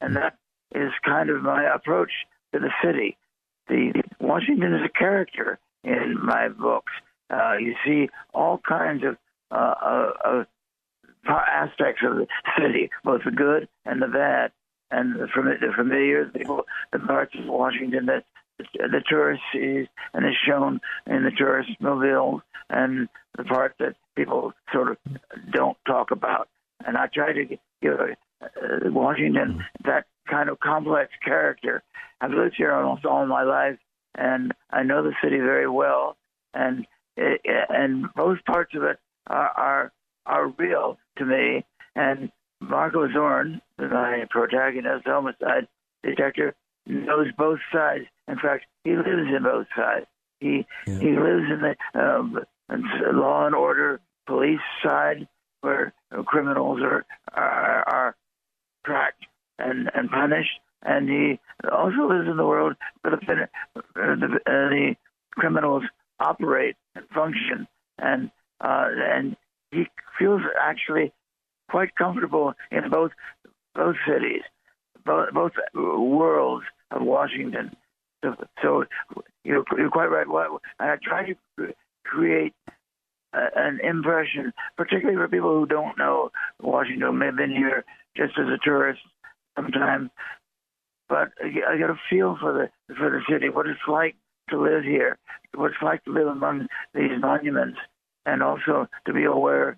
And 0.00 0.16
that 0.16 0.38
is 0.74 0.92
kind 1.04 1.30
of 1.30 1.42
my 1.42 1.64
approach 1.74 2.12
to 2.52 2.60
the 2.60 2.70
city 2.82 3.18
the 3.68 4.02
Washington 4.20 4.74
is 4.74 4.82
a 4.84 4.98
character 4.98 5.58
in 5.84 6.16
my 6.22 6.48
books. 6.48 6.92
Uh, 7.30 7.54
you 7.58 7.74
see 7.84 8.08
all 8.32 8.58
kinds 8.58 9.02
of 9.04 9.16
uh, 9.50 10.12
uh, 10.24 10.44
aspects 11.28 12.02
of 12.04 12.16
the 12.16 12.26
city, 12.58 12.90
both 13.04 13.22
the 13.24 13.30
good 13.30 13.68
and 13.84 14.00
the 14.00 14.06
bad, 14.06 14.52
and 14.90 15.14
the, 15.14 15.26
the 15.34 15.72
familiar, 15.76 16.30
the, 16.32 16.62
the 16.92 16.98
parts 17.00 17.34
of 17.38 17.46
Washington 17.46 18.06
that 18.06 18.24
the 18.58 19.02
tourist 19.08 19.42
sees 19.52 19.86
and 20.14 20.24
is 20.24 20.34
shown 20.46 20.80
in 21.06 21.24
the 21.24 21.30
tourist 21.36 21.70
mobile, 21.80 22.42
and 22.70 23.08
the 23.36 23.44
part 23.44 23.74
that 23.78 23.96
people 24.16 24.52
sort 24.72 24.92
of 24.92 24.98
don't 25.52 25.76
talk 25.86 26.10
about. 26.10 26.48
And 26.86 26.96
I 26.96 27.06
try 27.06 27.32
to 27.32 27.44
give 27.82 28.00
uh, 28.00 28.46
Washington 28.90 29.64
that 29.84 30.04
kind 30.28 30.48
of 30.48 30.58
complex 30.60 31.10
character. 31.24 31.82
I've 32.20 32.32
lived 32.32 32.54
here 32.56 32.72
almost 32.72 33.04
all 33.04 33.26
my 33.26 33.42
life, 33.42 33.78
and 34.14 34.52
I 34.70 34.82
know 34.82 35.02
the 35.02 35.14
city 35.22 35.38
very 35.38 35.68
well, 35.68 36.16
and 36.54 36.86
and 37.16 38.06
most 38.16 38.44
parts 38.44 38.74
of 38.74 38.82
it 38.82 38.98
are 39.26 39.48
are, 39.48 39.92
are 40.24 40.48
real 40.48 40.98
to 41.18 41.24
me. 41.24 41.64
And 41.94 42.30
Marco 42.60 43.10
Zorn, 43.12 43.60
my 43.78 44.24
protagonist, 44.30 45.04
the 45.04 45.10
homicide 45.10 45.68
detective, 46.02 46.54
knows 46.86 47.26
both 47.36 47.58
sides. 47.72 48.04
In 48.28 48.36
fact, 48.38 48.66
he 48.84 48.90
lives 48.96 49.28
in 49.34 49.42
both 49.42 49.66
sides. 49.76 50.06
He 50.40 50.66
yeah. 50.86 50.98
he 50.98 51.10
lives 51.10 51.44
in 51.50 51.60
the 51.62 52.00
um, 52.00 52.38
law 53.12 53.46
and 53.46 53.54
order 53.54 54.00
police 54.26 54.60
side, 54.84 55.28
where 55.60 55.94
criminals 56.26 56.80
are 56.82 57.04
are, 57.32 57.84
are 57.88 58.16
tracked 58.84 59.24
and, 59.58 59.90
and 59.94 60.10
punished. 60.10 60.60
And 60.82 61.08
he 61.08 61.40
also 61.70 62.08
lives 62.08 62.28
in 62.30 62.36
the 62.36 62.46
world 62.46 62.76
where 63.00 63.16
the, 63.16 63.48
the, 63.74 63.82
uh, 64.00 64.14
the 64.46 64.94
criminals 65.32 65.82
operate 66.20 66.76
and 66.94 67.04
function. 67.08 67.66
And 67.98 68.30
uh, 68.60 68.88
and 68.92 69.36
he 69.70 69.86
feels 70.18 70.42
actually 70.60 71.12
quite 71.68 71.94
comfortable 71.96 72.54
in 72.70 72.90
both 72.90 73.10
both 73.76 73.96
cities, 74.06 74.42
both, 75.04 75.32
both 75.32 75.52
worlds 75.74 76.64
of 76.90 77.02
Washington. 77.02 77.70
So, 78.24 78.34
so 78.62 78.84
you're, 79.44 79.64
you're 79.76 79.90
quite 79.90 80.06
right. 80.06 80.26
And 80.26 80.90
I 80.90 80.96
try 81.02 81.26
to 81.26 81.74
create 82.04 82.54
an 83.32 83.80
impression, 83.82 84.52
particularly 84.76 85.16
for 85.16 85.28
people 85.28 85.58
who 85.58 85.66
don't 85.66 85.98
know 85.98 86.30
Washington, 86.60 87.18
may 87.18 87.26
have 87.26 87.36
been 87.36 87.50
here 87.50 87.84
just 88.16 88.32
as 88.38 88.46
a 88.46 88.58
tourist 88.64 89.00
sometimes. 89.56 90.10
But 91.08 91.28
I 91.42 91.76
get 91.76 91.90
a 91.90 92.00
feel 92.10 92.36
for 92.40 92.52
the 92.52 92.94
for 92.94 93.10
the 93.10 93.20
city, 93.30 93.48
what 93.48 93.66
it's 93.66 93.78
like 93.86 94.16
to 94.50 94.60
live 94.60 94.82
here, 94.82 95.18
what 95.54 95.70
it's 95.70 95.82
like 95.82 96.02
to 96.04 96.12
live 96.12 96.26
among 96.26 96.66
these 96.94 97.12
monuments, 97.20 97.78
and 98.24 98.42
also 98.42 98.88
to 99.06 99.12
be 99.12 99.24
aware, 99.24 99.76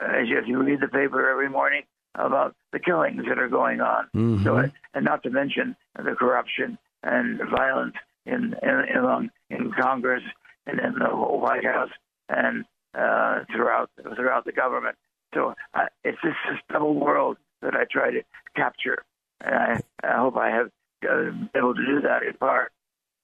as 0.00 0.28
you, 0.28 0.38
if 0.38 0.46
you 0.46 0.62
read 0.62 0.80
the 0.80 0.88
paper 0.88 1.28
every 1.28 1.50
morning, 1.50 1.82
about 2.14 2.54
the 2.72 2.78
killings 2.78 3.22
that 3.28 3.38
are 3.38 3.48
going 3.48 3.80
on. 3.80 4.04
Mm-hmm. 4.14 4.44
So, 4.44 4.70
and 4.94 5.04
not 5.04 5.22
to 5.24 5.30
mention 5.30 5.76
the 5.96 6.14
corruption 6.18 6.78
and 7.02 7.40
violence 7.50 7.94
in 8.26 8.54
in, 8.62 8.84
in, 8.94 9.30
in 9.50 9.72
Congress 9.72 10.22
and 10.66 10.78
in 10.78 10.94
the 10.98 11.08
whole 11.08 11.40
White 11.40 11.64
House 11.64 11.90
and 12.28 12.64
uh, 12.94 13.40
throughout 13.54 13.90
throughout 14.16 14.44
the 14.44 14.52
government. 14.52 14.96
So 15.34 15.54
uh, 15.74 15.86
it's 16.04 16.18
just 16.22 16.36
this 16.48 16.60
double 16.70 16.94
world 16.94 17.38
that 17.62 17.74
I 17.74 17.84
try 17.90 18.10
to 18.10 18.22
capture, 18.54 19.02
and 19.40 19.54
I, 19.54 19.80
I 20.04 20.18
hope 20.18 20.36
I 20.36 20.50
have 20.50 20.70
uh, 21.08 21.30
been 21.30 21.50
able 21.54 21.74
to 21.74 21.86
do 21.86 22.00
that 22.02 22.22
in 22.22 22.34
part. 22.34 22.72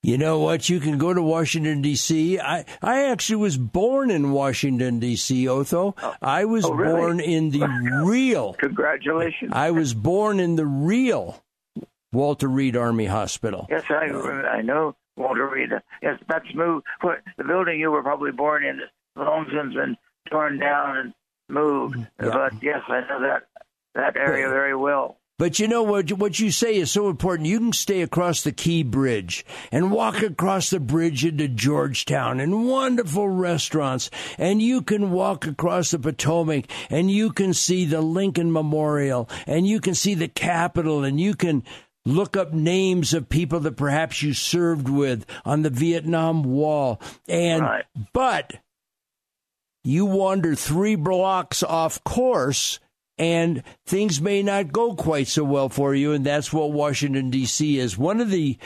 You 0.02 0.16
know 0.16 0.38
what? 0.38 0.68
You 0.68 0.78
can 0.78 0.96
go 0.96 1.12
to 1.12 1.20
Washington 1.20 1.82
D.C. 1.82 2.38
I 2.38 2.64
I 2.80 3.04
actually 3.06 3.36
was 3.36 3.56
born 3.58 4.10
in 4.10 4.30
Washington 4.30 5.00
D.C. 5.00 5.48
Otho. 5.48 5.94
Oh. 6.00 6.14
I 6.22 6.44
was 6.44 6.64
Oh, 6.64 6.72
really? 6.72 6.92
born 6.94 7.20
in 7.20 7.50
the 7.50 7.66
real. 8.04 8.54
Congratulations. 8.54 9.50
I 9.54 9.72
was 9.72 9.94
born 9.94 10.38
in 10.38 10.54
the 10.56 10.66
real 10.66 11.42
Walter 12.12 12.48
Reed 12.48 12.76
Army 12.76 13.06
Hospital. 13.06 13.66
Yes, 13.68 13.82
I 13.90 14.06
I 14.06 14.62
know 14.62 14.94
Walter 15.16 15.48
Reed. 15.48 15.70
Yes, 16.00 16.18
that's 16.28 16.54
moved. 16.54 16.86
What 17.00 17.18
the 17.36 17.44
building 17.44 17.80
you 17.80 17.90
were 17.90 18.02
probably 18.02 18.30
born 18.32 18.64
in 18.64 18.80
long 19.16 19.46
since 19.52 19.74
been 19.74 19.96
torn 20.30 20.58
down 20.60 20.96
and 20.96 21.14
moved. 21.48 21.96
Mm-hmm. 21.96 22.24
Yeah. 22.24 22.30
But 22.32 22.62
yes, 22.62 22.82
I 22.88 23.00
know 23.00 23.20
that 23.22 23.42
that 23.96 24.16
area 24.16 24.48
very 24.48 24.76
well. 24.76 25.17
But 25.38 25.60
you 25.60 25.68
know 25.68 25.84
what? 25.84 26.10
What 26.12 26.40
you 26.40 26.50
say 26.50 26.76
is 26.76 26.90
so 26.90 27.08
important. 27.08 27.48
You 27.48 27.58
can 27.60 27.72
stay 27.72 28.02
across 28.02 28.42
the 28.42 28.50
Key 28.50 28.82
Bridge 28.82 29.46
and 29.70 29.92
walk 29.92 30.20
across 30.20 30.70
the 30.70 30.80
bridge 30.80 31.24
into 31.24 31.46
Georgetown 31.46 32.40
and 32.40 32.66
wonderful 32.68 33.28
restaurants. 33.28 34.10
And 34.36 34.60
you 34.60 34.82
can 34.82 35.12
walk 35.12 35.46
across 35.46 35.92
the 35.92 36.00
Potomac 36.00 36.66
and 36.90 37.08
you 37.08 37.30
can 37.30 37.54
see 37.54 37.84
the 37.84 38.00
Lincoln 38.00 38.52
Memorial 38.52 39.28
and 39.46 39.64
you 39.64 39.80
can 39.80 39.94
see 39.94 40.14
the 40.14 40.26
Capitol 40.28 41.04
and 41.04 41.20
you 41.20 41.34
can 41.34 41.62
look 42.04 42.36
up 42.36 42.52
names 42.52 43.14
of 43.14 43.28
people 43.28 43.60
that 43.60 43.76
perhaps 43.76 44.22
you 44.22 44.32
served 44.34 44.88
with 44.88 45.24
on 45.44 45.62
the 45.62 45.70
Vietnam 45.70 46.42
Wall. 46.42 47.00
And, 47.28 47.62
Right. 47.62 47.84
but 48.12 48.54
you 49.84 50.04
wander 50.04 50.56
three 50.56 50.96
blocks 50.96 51.62
off 51.62 52.02
course 52.02 52.80
and 53.18 53.62
things 53.86 54.20
may 54.20 54.42
not 54.42 54.72
go 54.72 54.94
quite 54.94 55.28
so 55.28 55.44
well 55.44 55.68
for 55.68 55.94
you 55.94 56.12
and 56.12 56.24
that's 56.24 56.52
what 56.52 56.72
Washington 56.72 57.30
DC 57.30 57.76
is. 57.76 57.98
One 57.98 58.20
of 58.20 58.30
the 58.30 58.58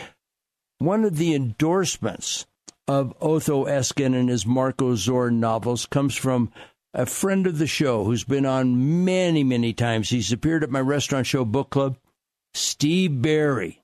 one 0.79 1.05
of 1.05 1.17
the 1.17 1.35
endorsements 1.35 2.47
of 2.89 3.15
Otho 3.21 3.67
Eskin 3.67 4.15
and 4.19 4.29
his 4.29 4.45
Marco 4.45 4.95
Zorn 4.97 5.41
novels 5.41 5.87
comes 5.87 6.17
from 6.17 6.51
a 6.93 7.07
friend 7.07 7.47
of 7.47 7.59
the 7.59 7.67
show 7.67 8.05
who's 8.05 8.25
been 8.25 8.45
on 8.45 9.05
many 9.05 9.45
many 9.45 9.73
times. 9.73 10.11
He's 10.11 10.33
appeared 10.33 10.65
at 10.65 10.71
my 10.71 10.81
restaurant 10.81 11.27
show 11.27 11.45
book 11.45 11.71
club 11.71 11.97
Steve 12.55 13.23
Berry 13.23 13.82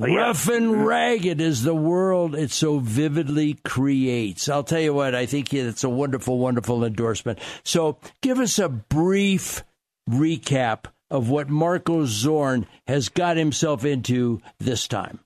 Oh, 0.00 0.06
yeah. 0.06 0.16
Rough 0.16 0.48
and 0.48 0.86
ragged 0.86 1.40
is 1.40 1.62
the 1.62 1.74
world 1.74 2.34
it 2.34 2.50
so 2.50 2.78
vividly 2.78 3.58
creates. 3.62 4.48
I'll 4.48 4.64
tell 4.64 4.80
you 4.80 4.94
what, 4.94 5.14
I 5.14 5.26
think 5.26 5.52
it's 5.52 5.84
a 5.84 5.88
wonderful, 5.90 6.38
wonderful 6.38 6.82
endorsement. 6.82 7.38
So 7.62 7.98
give 8.22 8.38
us 8.38 8.58
a 8.58 8.70
brief 8.70 9.62
recap 10.08 10.86
of 11.10 11.28
what 11.28 11.50
Marco 11.50 12.06
Zorn 12.06 12.66
has 12.86 13.10
got 13.10 13.36
himself 13.36 13.84
into 13.84 14.40
this 14.58 14.88
time. 14.88 15.20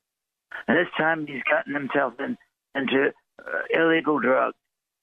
And 0.67 0.77
this 0.77 0.93
time 0.99 1.29
he's 1.29 1.45
gotten 1.49 1.73
himself 1.73 2.15
in, 2.19 2.37
into 2.75 3.13
uh, 3.39 3.59
illegal 3.71 4.19
drugs. 4.19 4.57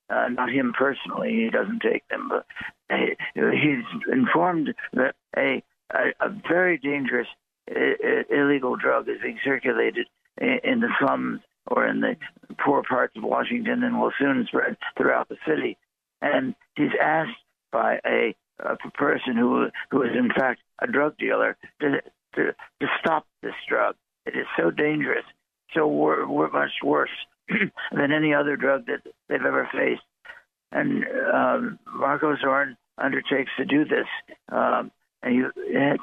Uh, 0.10 0.27
not 0.27 0.50
him 0.50 0.74
personally, 0.77 1.32
he 1.46 1.50
doesn't 1.50 1.82
take 1.82 2.05
them, 2.10 2.27
but 2.29 2.46
uh, 2.93 2.98
he's 3.36 3.86
informed 4.12 4.74
that 4.91 5.15
a, 5.38 5.63
a, 5.91 6.12
a 6.20 6.29
very 6.50 6.77
dangerous 6.77 7.27
illegal 7.67 8.75
drug 8.75 9.08
is 9.10 9.22
being 9.22 9.39
circulated 9.43 10.08
in, 10.38 10.79
the 10.79 10.89
slums 11.00 11.41
or 11.67 11.88
in 11.88 12.01
the 12.01 12.15
poor 12.63 12.84
parts 12.88 13.15
of 13.15 13.24
Washington 13.24 13.84
and 13.84 14.00
will 14.00 14.12
soon 14.20 14.46
spread 14.48 14.77
throughout 14.98 15.29
the 15.29 15.38
city. 15.48 15.77
And 16.22 16.56
he's 16.76 16.91
asked 17.02 17.32
by 17.71 17.99
a, 18.06 18.36
a 18.60 18.76
person 18.93 19.36
who 19.36 19.67
who 19.91 20.04
is 20.04 20.12
in 20.15 20.30
fact 20.30 20.62
a 20.82 20.88
drug 20.88 21.17
dealer 21.17 21.58
to 21.82 22.02
to, 22.36 22.56
to 22.82 22.88
stop 22.99 23.26
this 23.41 23.54
drug. 23.69 23.95
It 24.26 24.36
is 24.38 24.45
so 24.58 24.71
dangerous, 24.71 25.26
so 25.73 25.88
wor- 25.88 26.28
wor- 26.28 26.49
much 26.49 26.71
worse 26.84 27.10
than 27.49 28.12
any 28.12 28.34
other 28.34 28.56
drug 28.56 28.86
that 28.88 29.02
they've 29.28 29.45
ever 29.45 29.69
faced. 29.71 30.02
And 30.71 31.04
um, 31.32 31.80
Marco 31.93 32.36
Zorn 32.38 32.78
undertakes 32.97 33.52
to 33.58 33.65
do 33.65 33.86
this, 33.86 34.08
um, 34.52 34.91
and 35.21 35.34
he 35.34 35.41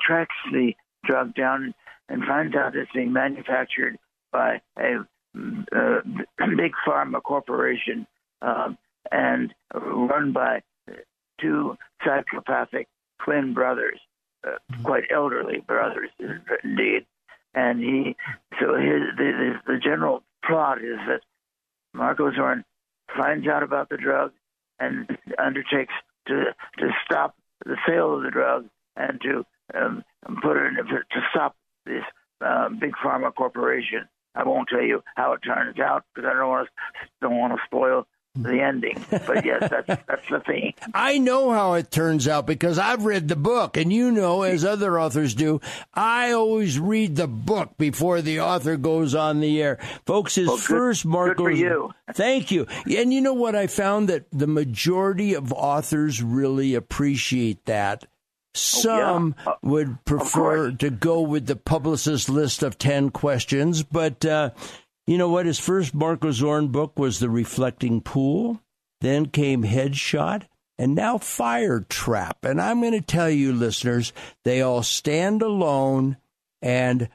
tracks 0.07 0.35
the 0.53 0.75
drug 1.05 1.35
down 1.35 1.75
and 2.09 2.25
finds 2.25 2.55
out 2.57 2.77
it's 2.77 2.91
being 2.93 3.13
manufactured 3.13 3.97
by 4.33 4.61
a 4.79 4.99
uh, 5.37 6.01
big 6.57 6.73
pharma 6.87 7.23
corporation 7.23 8.07
um, 8.43 8.77
and 9.13 9.55
run 9.75 10.33
by 10.33 10.63
two 11.41 11.77
psychopathic 12.05 12.89
twin 13.25 13.55
brothers, 13.55 13.99
uh, 14.47 14.57
quite 14.83 15.05
elderly 15.11 15.61
brothers 15.67 16.11
indeed. 16.65 17.07
And 17.55 17.81
he, 17.81 18.17
so 18.61 18.75
his 18.75 19.03
the, 19.17 19.59
the, 19.67 19.73
the 19.75 19.79
general 19.79 20.23
plot 20.45 20.79
is 20.79 20.99
that 21.07 21.21
Marco 21.93 22.33
Zorn 22.33 22.65
finds 23.17 23.47
out 23.49 23.63
about 23.63 23.89
the 23.89 23.97
drug 23.97 24.33
and 24.79 25.19
undertakes 25.39 25.93
to 26.29 26.45
to 26.79 26.91
stop 27.05 27.37
the 27.65 27.77
sale 27.87 28.15
of 28.15 28.23
the 28.23 28.31
drug 28.31 28.67
and 28.97 29.21
to 29.21 29.45
um, 29.75 30.05
put 30.43 30.57
it 30.57 30.67
in, 30.67 30.87
to 30.87 31.21
stop 31.31 31.57
this 31.87 32.05
uh, 32.45 32.69
big 32.69 32.93
pharma 33.05 33.35
corporation. 33.35 34.09
I 34.35 34.45
won't 34.45 34.69
tell 34.69 34.83
you 34.83 35.03
how 35.17 35.33
it 35.33 35.41
turns 35.41 35.79
out 35.81 36.05
because 36.15 36.29
I 36.31 36.35
don't 36.39 36.49
want 36.49 36.69
to 36.69 37.09
don't 37.21 37.37
want 37.37 37.53
to 37.55 37.59
spoil 37.67 38.07
the 38.37 38.61
ending. 38.63 39.05
But 39.11 39.45
yes, 39.45 39.69
that's 39.69 39.87
that's 40.07 40.29
the 40.31 40.39
thing. 40.47 40.75
I 40.95 41.19
know 41.19 41.51
how 41.51 41.75
it 41.75 41.91
turns 41.91 42.29
out 42.29 42.47
because 42.47 42.79
I've 42.79 43.05
read 43.05 43.27
the 43.27 43.35
book, 43.35 43.77
and 43.77 43.93
you 43.93 44.13
know, 44.13 44.43
as 44.43 44.65
other 44.65 45.01
authors 45.01 45.35
do, 45.35 45.61
I 45.93 46.31
always 46.31 46.79
read 46.79 47.17
the 47.17 47.27
book 47.27 47.77
before 47.77 48.23
the 48.23 48.41
author 48.41 48.77
goes 48.77 49.17
on 49.17 49.41
the 49.41 49.61
air. 49.61 49.79
Folks, 50.07 50.37
his 50.37 50.47
Well, 50.47 50.57
good- 50.59 50.63
first 50.65 51.11
good 51.11 51.37
for 51.37 51.51
you. 51.51 51.91
Thank 52.13 52.53
you. 52.53 52.69
And 52.97 53.13
you 53.13 53.21
know 53.21 53.35
what? 53.35 53.57
I 53.57 53.67
found 53.67 54.09
that 54.09 54.27
the 54.31 54.47
majority 54.47 55.35
of 55.35 55.53
authors 55.53 56.23
really 56.23 56.77
appreciate 56.77 57.65
that. 57.67 58.05
Some 58.55 59.35
Uh, 59.47 59.55
would 59.63 60.05
prefer 60.05 60.73
to 60.73 60.91
go 60.91 61.21
with 61.21 61.47
the 61.47 61.57
publicist 61.57 62.29
list 62.29 62.63
of 62.63 62.79
10 62.79 63.11
questions, 63.11 63.83
but 63.83 64.25
uh, 64.25 64.51
you 65.07 65.17
know 65.19 65.29
what? 65.29 65.47
His 65.47 65.59
first 65.61 65.95
Marco 65.95 66.31
Zorn 66.33 66.69
book 66.69 66.99
was 66.99 67.19
The 67.21 67.31
Reflecting 67.31 68.01
Pool, 68.01 68.61
then 69.01 69.27
came 69.27 69.63
Headshot, 69.63 70.43
and 70.79 70.95
now 70.95 71.19
Fire 71.19 71.81
Trap. 71.81 72.45
And 72.45 72.61
I'm 72.61 72.81
going 72.81 72.93
to 72.93 73.01
tell 73.01 73.31
you, 73.31 73.53
listeners, 73.53 74.13
they 74.45 74.63
all 74.63 74.83
stand 74.83 75.43
alone, 75.43 76.17
and 76.61 77.09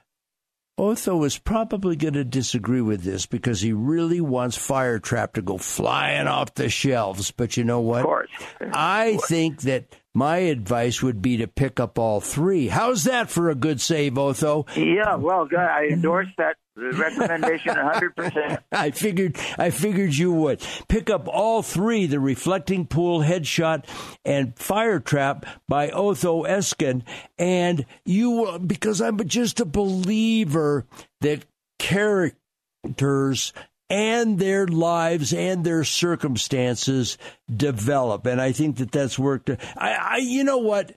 Otho 0.77 1.23
is 1.23 1.37
probably 1.37 1.95
going 1.95 2.15
to 2.15 2.23
disagree 2.25 2.81
with 2.81 3.03
this 3.03 3.25
because 3.25 3.61
he 3.61 3.71
really 3.73 4.19
wants 4.21 4.57
Fire 4.57 4.99
Trap 4.99 5.33
to 5.33 5.41
go 5.41 5.57
flying 5.57 6.27
off 6.27 6.53
the 6.55 6.69
shelves. 6.69 7.31
But 7.31 7.55
you 7.57 7.63
know 7.63 7.79
what? 7.79 7.99
Of 8.01 8.05
course. 8.05 8.29
I 8.73 9.17
think 9.27 9.61
that 9.61 9.95
my 10.15 10.37
advice 10.37 11.03
would 11.03 11.21
be 11.21 11.37
to 11.37 11.47
pick 11.47 11.79
up 11.79 11.99
all 11.99 12.21
three. 12.21 12.69
How's 12.69 13.03
that 13.03 13.29
for 13.29 13.49
a 13.49 13.55
good 13.55 13.81
save, 13.81 14.17
Otho? 14.17 14.65
Yeah, 14.75 15.15
well. 15.15 15.47
I 15.55 15.89
endorse 15.91 16.29
that 16.37 16.55
recommendation 16.75 17.75
100%. 17.75 18.63
I 18.71 18.91
figured 18.91 19.37
I 19.57 19.69
figured 19.69 20.15
you 20.15 20.31
would 20.31 20.65
pick 20.87 21.09
up 21.09 21.27
all 21.27 21.61
three: 21.61 22.05
the 22.05 22.19
reflecting 22.19 22.87
pool, 22.87 23.19
headshot, 23.19 23.85
and 24.23 24.57
fire 24.57 24.99
trap 24.99 25.45
by 25.67 25.89
Otho 25.89 26.43
Eskin, 26.43 27.03
and 27.37 27.85
you 28.05 28.31
will 28.31 28.59
because 28.59 29.01
I'm 29.01 29.17
just 29.27 29.59
a 29.59 29.65
believer 29.65 30.85
that 31.21 31.45
characters 31.77 33.51
and 33.89 34.39
their 34.39 34.67
lives 34.67 35.33
and 35.33 35.63
their 35.63 35.83
circumstances 35.83 37.17
develop, 37.53 38.25
and 38.25 38.41
I 38.41 38.51
think 38.51 38.77
that 38.77 38.91
that's 38.91 39.19
worked. 39.19 39.49
I, 39.49 39.91
I 39.91 40.17
you 40.17 40.43
know 40.43 40.57
what? 40.57 40.95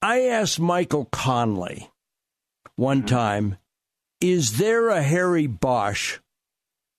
I 0.00 0.22
asked 0.28 0.60
Michael 0.60 1.06
Connelly 1.06 1.90
one 2.76 2.98
mm-hmm. 2.98 3.06
time 3.06 3.56
is 4.20 4.58
there 4.58 4.88
a 4.88 5.02
Harry 5.02 5.46
Bosch 5.46 6.18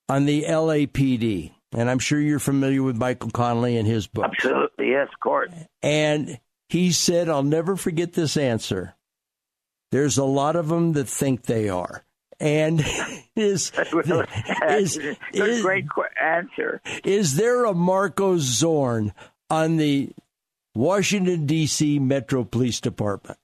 on 0.07 0.25
the 0.25 0.43
LAPD? 0.43 1.51
And 1.73 1.89
I'm 1.89 1.99
sure 1.99 2.19
you're 2.19 2.39
familiar 2.39 2.81
with 2.81 2.95
Michael 2.95 3.29
Connelly 3.29 3.77
and 3.77 3.87
his 3.87 4.07
book. 4.07 4.25
Absolutely, 4.25 4.89
yes, 4.89 5.07
of 5.13 5.19
course. 5.19 5.51
And 5.83 6.39
he 6.67 6.91
said, 6.91 7.29
I'll 7.29 7.43
never 7.43 7.75
forget 7.75 8.13
this 8.13 8.35
answer. 8.37 8.95
There's 9.91 10.17
a 10.17 10.23
lot 10.23 10.55
of 10.55 10.69
them 10.69 10.93
that 10.93 11.07
think 11.07 11.43
they 11.43 11.69
are. 11.69 12.03
And 12.39 12.79
is, 13.35 13.71
is, 13.75 14.97
a 14.97 15.17
is, 15.33 15.61
great 15.61 15.89
qu- 15.89 16.03
answer. 16.21 16.81
is 17.03 17.35
there 17.35 17.65
a 17.65 17.73
Marco 17.73 18.37
Zorn 18.37 19.13
on 19.49 19.77
the 19.77 20.09
Washington 20.75 21.45
D.C. 21.45 21.99
Metro 21.99 22.43
Police 22.43 22.79
Department? 22.79 23.37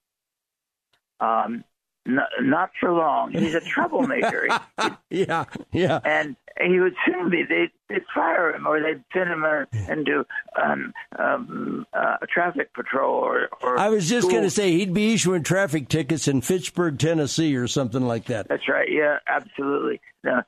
Um, 1.19 1.63
n- 2.07 2.19
not 2.41 2.71
for 2.79 2.91
long. 2.91 3.31
He's 3.31 3.55
a 3.55 3.61
troublemaker. 3.61 4.47
yeah, 5.09 5.45
yeah. 5.71 5.99
And 6.05 6.35
he 6.61 6.79
would 6.79 6.95
soon 7.05 7.29
be. 7.29 7.43
They'd, 7.43 7.71
they'd 7.89 8.05
fire 8.13 8.53
him, 8.55 8.65
or 8.65 8.81
they'd 8.81 9.03
send 9.13 9.29
him 9.29 9.43
uh, 9.43 9.65
into 9.91 10.25
um, 10.61 10.93
um, 11.19 11.85
uh, 11.93 12.17
a 12.21 12.27
traffic 12.27 12.73
patrol, 12.73 13.13
or. 13.15 13.49
or 13.61 13.77
I 13.77 13.89
was 13.89 14.07
just 14.07 14.29
going 14.29 14.43
to 14.43 14.49
say 14.49 14.71
he'd 14.71 14.93
be 14.93 15.13
issuing 15.13 15.43
traffic 15.43 15.89
tickets 15.89 16.27
in 16.27 16.41
Fitchburg, 16.41 16.99
Tennessee, 16.99 17.55
or 17.55 17.67
something 17.67 18.05
like 18.07 18.25
that. 18.25 18.47
That's 18.47 18.67
right. 18.69 18.89
Yeah, 18.89 19.17
absolutely. 19.27 19.99
No, 20.23 20.41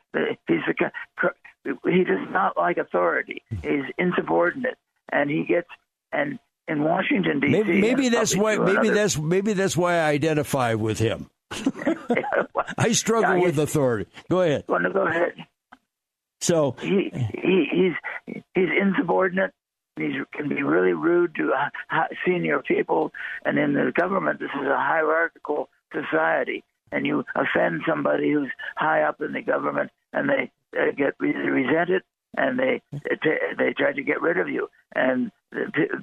he's 0.48 0.60
the 0.68 0.92
he 1.84 2.04
does 2.04 2.28
not 2.32 2.56
like 2.58 2.78
authority. 2.78 3.44
He's 3.62 3.84
insubordinate, 3.98 4.78
and 5.12 5.30
he 5.30 5.44
gets 5.44 5.68
and 6.12 6.40
in 6.68 6.84
Washington 6.84 7.40
D.C. 7.40 7.52
Maybe, 7.52 7.82
maybe 7.82 8.10
that's 8.10 8.36
why. 8.36 8.58
Maybe 8.58 8.72
another- 8.72 8.94
that's 8.94 9.18
maybe 9.18 9.54
that's 9.54 9.76
why 9.78 9.96
I 9.96 10.10
identify 10.10 10.74
with 10.76 11.00
him. 11.00 11.30
I 12.78 12.92
struggle 12.92 13.38
Yeah, 13.38 13.44
with 13.44 13.60
authority. 13.60 14.10
Go 14.30 14.42
ahead. 14.42 14.66
Well, 14.68 14.80
no, 14.82 14.92
go 14.92 15.08
ahead. 15.08 15.34
So 16.40 16.76
He, 16.80 17.12
he 17.34 17.68
he's 17.72 18.36
he's 18.54 18.70
insubordinate. 18.80 19.54
He 19.96 20.20
can 20.32 20.48
be 20.48 20.62
really 20.62 20.94
rude 20.94 21.34
to 21.36 21.54
uh, 21.54 22.04
senior 22.26 22.60
people, 22.62 23.12
and 23.44 23.58
in 23.58 23.74
the 23.74 23.92
government, 23.96 24.40
this 24.40 24.52
is 24.54 24.68
a 24.68 24.78
hierarchical 24.78 25.70
society. 25.92 26.64
And 26.92 27.06
you 27.06 27.26
offend 27.36 27.82
somebody 27.86 28.32
who's 28.32 28.52
high 28.78 29.02
up 29.02 29.20
in 29.22 29.34
the 29.34 29.42
government, 29.42 29.92
and 30.14 30.30
they, 30.30 30.52
they 30.72 30.94
get 30.96 31.16
re- 31.20 31.34
resented, 31.34 32.04
and 32.38 32.58
they 32.58 32.82
they 33.58 33.74
try 33.74 33.92
to 33.92 34.04
get 34.04 34.22
rid 34.22 34.38
of 34.38 34.48
you. 34.48 34.70
And 34.96 35.32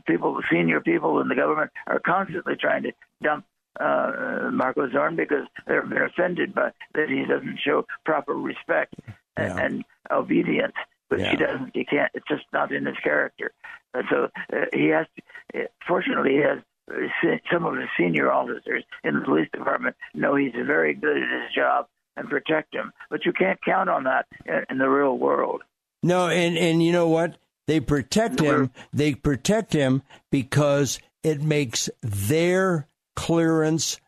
people, 0.06 0.40
senior 0.50 0.80
people 0.80 1.20
in 1.20 1.28
the 1.28 1.34
government, 1.36 1.70
are 1.86 2.00
constantly 2.00 2.56
trying 2.56 2.82
to 2.82 2.92
dump 3.22 3.46
uh, 3.80 4.50
Marco 4.52 4.90
Zorn 4.90 5.16
because 5.16 5.46
they've 5.66 5.88
been 5.88 6.02
offended 6.02 6.54
by 6.54 6.70
that 6.94 7.08
he 7.08 7.24
doesn't 7.24 7.58
show 7.64 7.86
proper 8.04 8.34
respect 8.34 8.94
and, 9.36 9.54
Yeah. 9.58 9.64
and 9.64 9.84
obedience. 10.10 10.74
But 11.10 11.20
Yeah. 11.20 11.30
he 11.32 11.36
doesn't. 11.36 11.70
He 11.74 11.84
can't. 11.84 12.10
It's 12.14 12.26
just 12.28 12.44
not 12.52 12.72
in 12.72 12.86
his 12.86 12.96
character. 13.02 13.52
And 13.92 14.04
so 14.10 14.28
uh, 14.52 14.64
he 14.72 14.88
has. 14.88 15.06
To, 15.54 15.62
uh, 15.62 15.66
fortunately, 15.86 16.32
he 16.32 16.38
has. 16.38 16.58
uh, 16.90 17.36
Some 17.52 17.64
of 17.66 17.76
his 17.76 17.88
senior 17.98 18.30
officers 18.32 18.84
in 19.04 19.14
the 19.14 19.20
police 19.24 19.48
department 19.52 19.96
know 20.14 20.34
he's 20.34 20.52
very 20.54 20.94
good 20.94 21.16
at 21.16 21.42
his 21.42 21.52
job 21.54 21.86
and 22.16 22.28
protect 22.28 22.74
him. 22.74 22.92
But 23.10 23.24
you 23.26 23.32
can't 23.32 23.58
count 23.64 23.88
on 23.90 24.04
that 24.04 24.26
in, 24.46 24.64
in 24.70 24.78
the 24.78 24.88
real 24.88 25.16
world. 25.18 25.62
no, 26.02 26.28
and 26.28 26.56
and 26.58 26.82
you 26.82 26.92
know 26.92 27.08
what? 27.08 27.36
They 27.66 27.80
protect 27.80 28.40
him. 28.40 28.70
They 28.92 29.14
protect 29.14 29.72
him 29.72 30.02
because 30.30 30.98
it 31.22 31.40
makes 31.42 31.88
their 32.02 32.86
clearance 33.16 34.00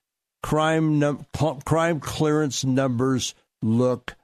crime 0.42 0.98
num- 0.98 1.24
crime 1.64 2.00
clearance 2.00 2.64
numbers 2.64 3.34
look 3.62 4.14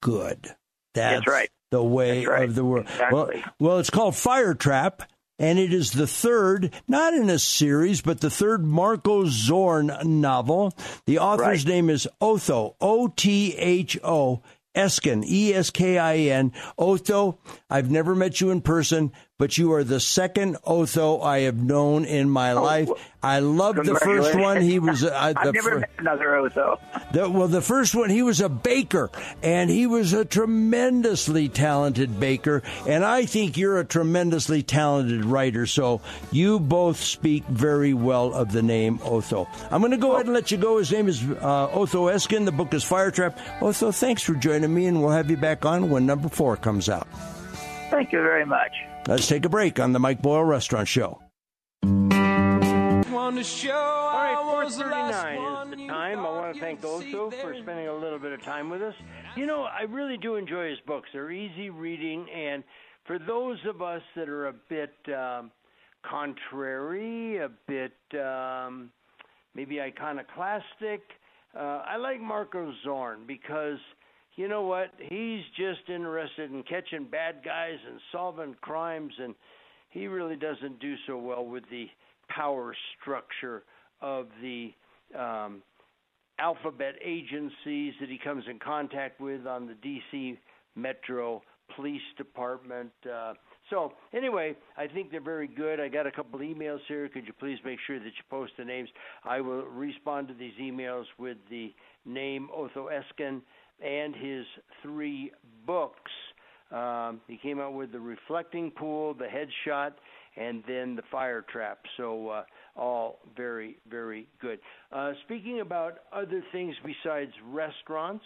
good. 0.00 0.54
That's, 0.94 1.26
right. 1.26 1.50
The 1.70 1.82
way 1.82 2.24
right. 2.24 2.48
of 2.48 2.54
the 2.54 2.64
world. 2.64 2.86
Well, 3.12 3.30
well, 3.60 3.78
it's 3.78 3.90
called 3.90 4.16
Fire 4.16 4.54
Trap, 4.54 5.02
and 5.38 5.58
it 5.58 5.72
is 5.72 5.92
the 5.92 6.06
third, 6.06 6.72
not 6.88 7.14
in 7.14 7.28
a 7.30 7.38
series, 7.38 8.00
but 8.00 8.20
the 8.20 8.30
third 8.30 8.64
Marco 8.64 9.26
Zorn 9.26 9.92
novel. 10.02 10.72
The 11.06 11.18
author's 11.18 11.64
Right. 11.64 11.74
name 11.74 11.90
is 11.90 12.08
Otho, 12.20 12.74
O 12.80 13.08
T 13.08 13.54
H 13.56 13.98
O. 14.02 14.42
Eskin, 14.76 15.24
E 15.26 15.52
S 15.54 15.70
K 15.70 15.98
I 15.98 16.16
N. 16.16 16.52
Otho, 16.78 17.38
I've 17.68 17.90
never 17.90 18.14
met 18.14 18.40
you 18.40 18.50
in 18.50 18.60
person, 18.60 19.10
but 19.38 19.56
you 19.56 19.72
are 19.72 19.84
the 19.84 20.00
second 20.00 20.56
Otho 20.64 21.20
I 21.20 21.40
have 21.42 21.56
known 21.56 22.04
in 22.04 22.28
my 22.28 22.54
life. 22.54 22.90
I 23.22 23.38
loved 23.38 23.84
the 23.84 23.94
first 23.94 24.36
one. 24.36 24.60
He 24.60 24.80
was 24.80 25.04
uh, 25.04 25.12
I've 25.36 25.54
never 25.54 25.70
fir- 25.70 25.78
met 25.78 25.90
another 25.98 26.34
Otho. 26.34 26.80
the, 27.12 27.30
well, 27.30 27.46
the 27.46 27.62
first 27.62 27.94
one, 27.94 28.10
he 28.10 28.22
was 28.22 28.40
a 28.40 28.48
baker, 28.48 29.10
and 29.40 29.70
he 29.70 29.86
was 29.86 30.12
a 30.12 30.24
tremendously 30.24 31.48
talented 31.48 32.18
baker. 32.18 32.64
And 32.84 33.04
I 33.04 33.26
think 33.26 33.56
you're 33.56 33.78
a 33.78 33.84
tremendously 33.84 34.64
talented 34.64 35.24
writer. 35.24 35.66
So 35.66 36.00
you 36.32 36.58
both 36.58 36.96
speak 37.00 37.44
very 37.44 37.94
well 37.94 38.34
of 38.34 38.50
the 38.50 38.62
name 38.62 38.98
Otho. 39.04 39.46
I'm 39.70 39.80
going 39.82 39.92
to 39.92 39.98
go 39.98 40.14
ahead 40.14 40.26
and 40.26 40.34
let 40.34 40.50
you 40.50 40.58
go. 40.58 40.78
His 40.78 40.90
name 40.90 41.06
is 41.06 41.22
uh, 41.22 41.70
Otho 41.70 42.08
Eskin. 42.08 42.44
The 42.44 42.50
book 42.50 42.74
is 42.74 42.82
Fire 42.82 43.12
Trap. 43.12 43.38
Otho, 43.62 43.92
thanks 43.92 44.22
for 44.24 44.34
joining 44.34 44.74
me, 44.74 44.86
and 44.86 45.00
we'll 45.00 45.10
have 45.10 45.30
you 45.30 45.36
back 45.36 45.64
on 45.64 45.90
when 45.90 46.06
number 46.06 46.28
four 46.28 46.56
comes 46.56 46.88
out. 46.88 47.06
Thank 47.90 48.12
you 48.12 48.20
very 48.20 48.44
much. 48.44 48.72
Let's 49.06 49.26
take 49.26 49.44
a 49.44 49.48
break 49.48 49.80
on 49.80 49.92
the 49.92 49.98
Mike 49.98 50.20
Boyle 50.20 50.44
Restaurant 50.44 50.86
Show. 50.86 51.20
Want 51.82 53.36
to 53.36 53.44
show 53.44 53.72
All 53.72 54.14
right, 54.14 54.36
I 54.36 54.64
was 54.64 54.76
the 54.76 54.84
last 54.84 55.22
439 55.22 55.72
is 55.72 55.78
the 55.78 55.86
time. 55.86 56.18
I 56.18 56.22
want 56.22 56.54
to 56.54 56.60
thank 56.60 56.80
see 56.82 56.86
Otho 56.86 57.30
for 57.30 57.54
spending 57.62 57.88
a 57.88 57.94
little 57.94 58.18
bit 58.18 58.32
of 58.32 58.42
time 58.42 58.68
with 58.68 58.82
us. 58.82 58.94
You 59.36 59.46
know, 59.46 59.62
I 59.62 59.82
really 59.82 60.18
do 60.18 60.36
enjoy 60.36 60.68
his 60.70 60.78
books. 60.86 61.08
They're 61.12 61.30
easy 61.30 61.70
reading, 61.70 62.26
and 62.30 62.62
for 63.06 63.18
those 63.18 63.58
of 63.66 63.80
us 63.80 64.02
that 64.16 64.28
are 64.28 64.48
a 64.48 64.54
bit 64.68 64.94
um, 65.14 65.50
contrary, 66.02 67.38
a 67.38 67.48
bit 67.66 67.96
um, 68.20 68.90
maybe 69.54 69.80
iconoclastic, 69.80 71.02
uh, 71.56 71.82
I 71.86 71.96
like 71.96 72.20
Marco 72.20 72.72
Zorn 72.84 73.24
because 73.26 73.78
you 74.38 74.46
know 74.46 74.62
what? 74.62 74.92
He's 74.98 75.42
just 75.56 75.90
interested 75.92 76.52
in 76.52 76.62
catching 76.62 77.06
bad 77.10 77.42
guys 77.44 77.78
and 77.90 78.00
solving 78.12 78.54
crimes, 78.60 79.12
and 79.20 79.34
he 79.90 80.06
really 80.06 80.36
doesn't 80.36 80.78
do 80.78 80.94
so 81.08 81.18
well 81.18 81.44
with 81.44 81.64
the 81.72 81.88
power 82.28 82.72
structure 83.00 83.64
of 84.00 84.28
the 84.40 84.72
um, 85.18 85.60
alphabet 86.38 86.94
agencies 87.04 87.94
that 87.98 88.08
he 88.08 88.16
comes 88.16 88.44
in 88.48 88.60
contact 88.60 89.20
with 89.20 89.44
on 89.44 89.66
the 89.66 89.74
D.C. 89.74 90.38
Metro 90.76 91.42
Police 91.74 92.00
Department. 92.16 92.92
Uh, 93.12 93.34
so, 93.70 93.92
anyway, 94.14 94.54
I 94.76 94.86
think 94.86 95.10
they're 95.10 95.20
very 95.20 95.48
good. 95.48 95.80
I 95.80 95.88
got 95.88 96.06
a 96.06 96.12
couple 96.12 96.38
emails 96.38 96.78
here. 96.86 97.08
Could 97.08 97.26
you 97.26 97.32
please 97.32 97.58
make 97.64 97.80
sure 97.88 97.98
that 97.98 98.04
you 98.04 98.22
post 98.30 98.52
the 98.56 98.64
names? 98.64 98.88
I 99.24 99.40
will 99.40 99.64
respond 99.64 100.28
to 100.28 100.34
these 100.34 100.54
emails 100.62 101.06
with 101.18 101.38
the 101.50 101.74
name 102.06 102.48
Otho 102.54 102.88
Eskin 102.88 103.40
and 103.84 104.14
his 104.14 104.44
three 104.82 105.32
books. 105.66 106.10
Um, 106.70 107.20
he 107.26 107.38
came 107.38 107.60
out 107.60 107.74
with 107.74 107.92
the 107.92 108.00
reflecting 108.00 108.70
pool, 108.70 109.14
the 109.14 109.26
headshot, 109.26 109.92
and 110.36 110.62
then 110.68 110.94
the 110.94 111.02
fire 111.10 111.44
trap. 111.50 111.78
So 111.96 112.28
uh, 112.28 112.42
all 112.76 113.20
very, 113.36 113.78
very 113.90 114.28
good. 114.40 114.58
Uh, 114.92 115.12
speaking 115.24 115.60
about 115.60 116.00
other 116.12 116.42
things 116.52 116.74
besides 116.84 117.32
restaurants, 117.50 118.24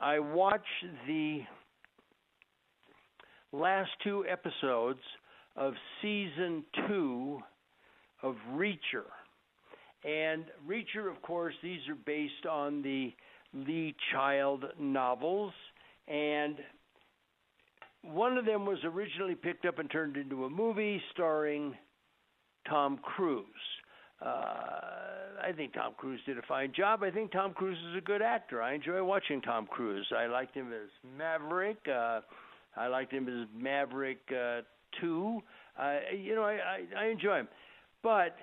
I 0.00 0.18
watched 0.18 0.64
the 1.06 1.40
last 3.52 3.90
two 4.02 4.24
episodes 4.28 5.00
of 5.56 5.74
season 6.02 6.64
two 6.88 7.40
of 8.22 8.36
Reacher. 8.52 9.06
And 10.04 10.44
Reacher, 10.66 11.10
of 11.10 11.20
course, 11.22 11.54
these 11.62 11.80
are 11.88 11.98
based 12.06 12.46
on 12.50 12.82
the 12.82 13.12
Lee 13.54 13.94
Child 14.12 14.64
novels, 14.78 15.52
and 16.08 16.56
one 18.02 18.38
of 18.38 18.44
them 18.46 18.64
was 18.64 18.78
originally 18.84 19.34
picked 19.34 19.64
up 19.64 19.78
and 19.78 19.90
turned 19.90 20.16
into 20.16 20.44
a 20.44 20.50
movie 20.50 21.00
starring 21.12 21.74
Tom 22.68 22.98
Cruise. 23.02 23.44
Uh, 24.24 24.30
I 25.42 25.52
think 25.56 25.72
Tom 25.72 25.94
Cruise 25.96 26.20
did 26.26 26.38
a 26.38 26.42
fine 26.42 26.72
job. 26.76 27.02
I 27.02 27.10
think 27.10 27.32
Tom 27.32 27.52
Cruise 27.54 27.78
is 27.90 27.96
a 27.96 28.00
good 28.00 28.22
actor. 28.22 28.62
I 28.62 28.74
enjoy 28.74 29.02
watching 29.02 29.40
Tom 29.40 29.66
Cruise. 29.66 30.06
I 30.16 30.26
liked 30.26 30.54
him 30.54 30.72
as 30.72 30.88
Maverick. 31.16 31.78
Uh, 31.88 32.20
I 32.76 32.86
liked 32.88 33.12
him 33.12 33.28
as 33.28 33.48
Maverick 33.54 34.20
uh, 34.30 34.60
2. 35.00 35.40
Uh, 35.78 35.96
you 36.16 36.34
know, 36.34 36.42
I, 36.42 36.52
I, 36.52 37.04
I 37.04 37.06
enjoy 37.06 37.36
him. 37.36 37.48
But 38.02 38.36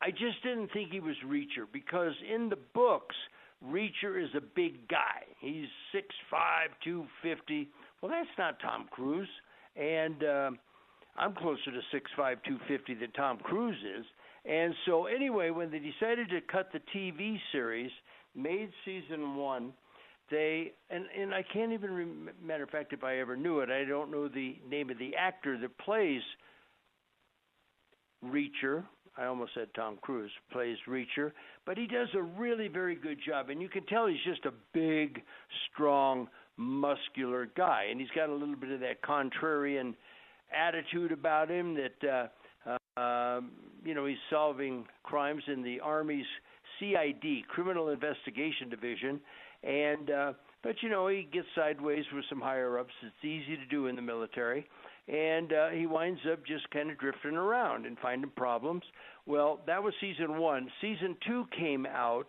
I 0.00 0.10
just 0.10 0.42
didn't 0.42 0.70
think 0.72 0.92
he 0.92 1.00
was 1.00 1.16
Reacher 1.26 1.66
because 1.72 2.12
in 2.32 2.48
the 2.48 2.58
books, 2.74 3.16
Reacher 3.64 4.22
is 4.22 4.30
a 4.36 4.40
big 4.40 4.88
guy. 4.88 5.24
He's 5.40 5.66
six 5.92 6.06
five, 6.30 6.70
two 6.84 7.04
fifty. 7.22 7.68
Well, 8.00 8.10
that's 8.10 8.28
not 8.38 8.60
Tom 8.60 8.86
Cruise, 8.90 9.28
and 9.76 10.22
uh, 10.22 10.50
I'm 11.16 11.34
closer 11.34 11.72
to 11.72 11.80
six 11.92 12.10
five, 12.16 12.38
two 12.46 12.58
fifty 12.68 12.94
than 12.94 13.10
Tom 13.12 13.38
Cruise 13.38 13.78
is. 13.98 14.06
And 14.44 14.74
so, 14.86 15.06
anyway, 15.06 15.50
when 15.50 15.70
they 15.70 15.80
decided 15.80 16.30
to 16.30 16.40
cut 16.40 16.70
the 16.72 16.80
TV 16.96 17.36
series, 17.52 17.90
made 18.34 18.70
season 18.84 19.34
one, 19.36 19.72
they 20.30 20.72
and 20.90 21.06
and 21.18 21.34
I 21.34 21.42
can't 21.52 21.72
even 21.72 21.92
rem- 21.92 22.30
matter 22.42 22.62
of 22.62 22.70
fact 22.70 22.92
if 22.92 23.02
I 23.02 23.18
ever 23.18 23.36
knew 23.36 23.60
it. 23.60 23.70
I 23.70 23.84
don't 23.84 24.10
know 24.10 24.28
the 24.28 24.56
name 24.68 24.90
of 24.90 24.98
the 24.98 25.16
actor 25.16 25.58
that 25.58 25.76
plays 25.78 26.22
Reacher. 28.24 28.84
I 29.18 29.26
almost 29.26 29.52
said 29.54 29.68
Tom 29.74 29.98
Cruise 30.00 30.30
plays 30.52 30.76
Reacher, 30.88 31.32
but 31.66 31.76
he 31.76 31.86
does 31.86 32.08
a 32.14 32.22
really 32.22 32.68
very 32.68 32.94
good 32.94 33.18
job, 33.26 33.50
and 33.50 33.60
you 33.60 33.68
can 33.68 33.84
tell 33.86 34.06
he's 34.06 34.16
just 34.24 34.44
a 34.44 34.52
big, 34.72 35.22
strong, 35.72 36.28
muscular 36.56 37.48
guy, 37.56 37.86
and 37.90 38.00
he's 38.00 38.10
got 38.14 38.28
a 38.28 38.32
little 38.34 38.56
bit 38.56 38.70
of 38.70 38.80
that 38.80 39.02
contrarian 39.02 39.94
attitude 40.56 41.12
about 41.12 41.50
him 41.50 41.74
that 41.74 42.08
uh, 42.08 42.28
uh, 42.98 43.40
you 43.84 43.94
know, 43.94 44.06
he's 44.06 44.18
solving 44.30 44.84
crimes 45.02 45.42
in 45.46 45.62
the 45.62 45.80
Army's 45.80 46.26
CID, 46.78 47.46
Criminal 47.48 47.90
Investigation 47.90 48.68
Division, 48.68 49.20
and 49.62 50.10
uh, 50.10 50.32
but 50.62 50.74
you 50.82 50.88
know 50.88 51.08
he 51.08 51.28
gets 51.32 51.46
sideways 51.54 52.04
with 52.12 52.24
some 52.28 52.40
higher 52.40 52.78
ups. 52.78 52.92
It's 53.02 53.24
easy 53.24 53.56
to 53.56 53.66
do 53.66 53.86
in 53.86 53.96
the 53.96 54.02
military, 54.02 54.66
and 55.08 55.52
uh, 55.52 55.68
he 55.70 55.86
winds 55.86 56.20
up 56.30 56.44
just 56.46 56.68
kind 56.70 56.90
of 56.90 56.98
drifting 56.98 57.34
around 57.34 57.86
and 57.86 57.96
finding 58.00 58.30
problems. 58.36 58.82
Well, 59.26 59.60
that 59.66 59.82
was 59.82 59.94
season 60.00 60.38
one. 60.38 60.68
Season 60.80 61.16
two 61.26 61.46
came 61.56 61.86
out, 61.86 62.26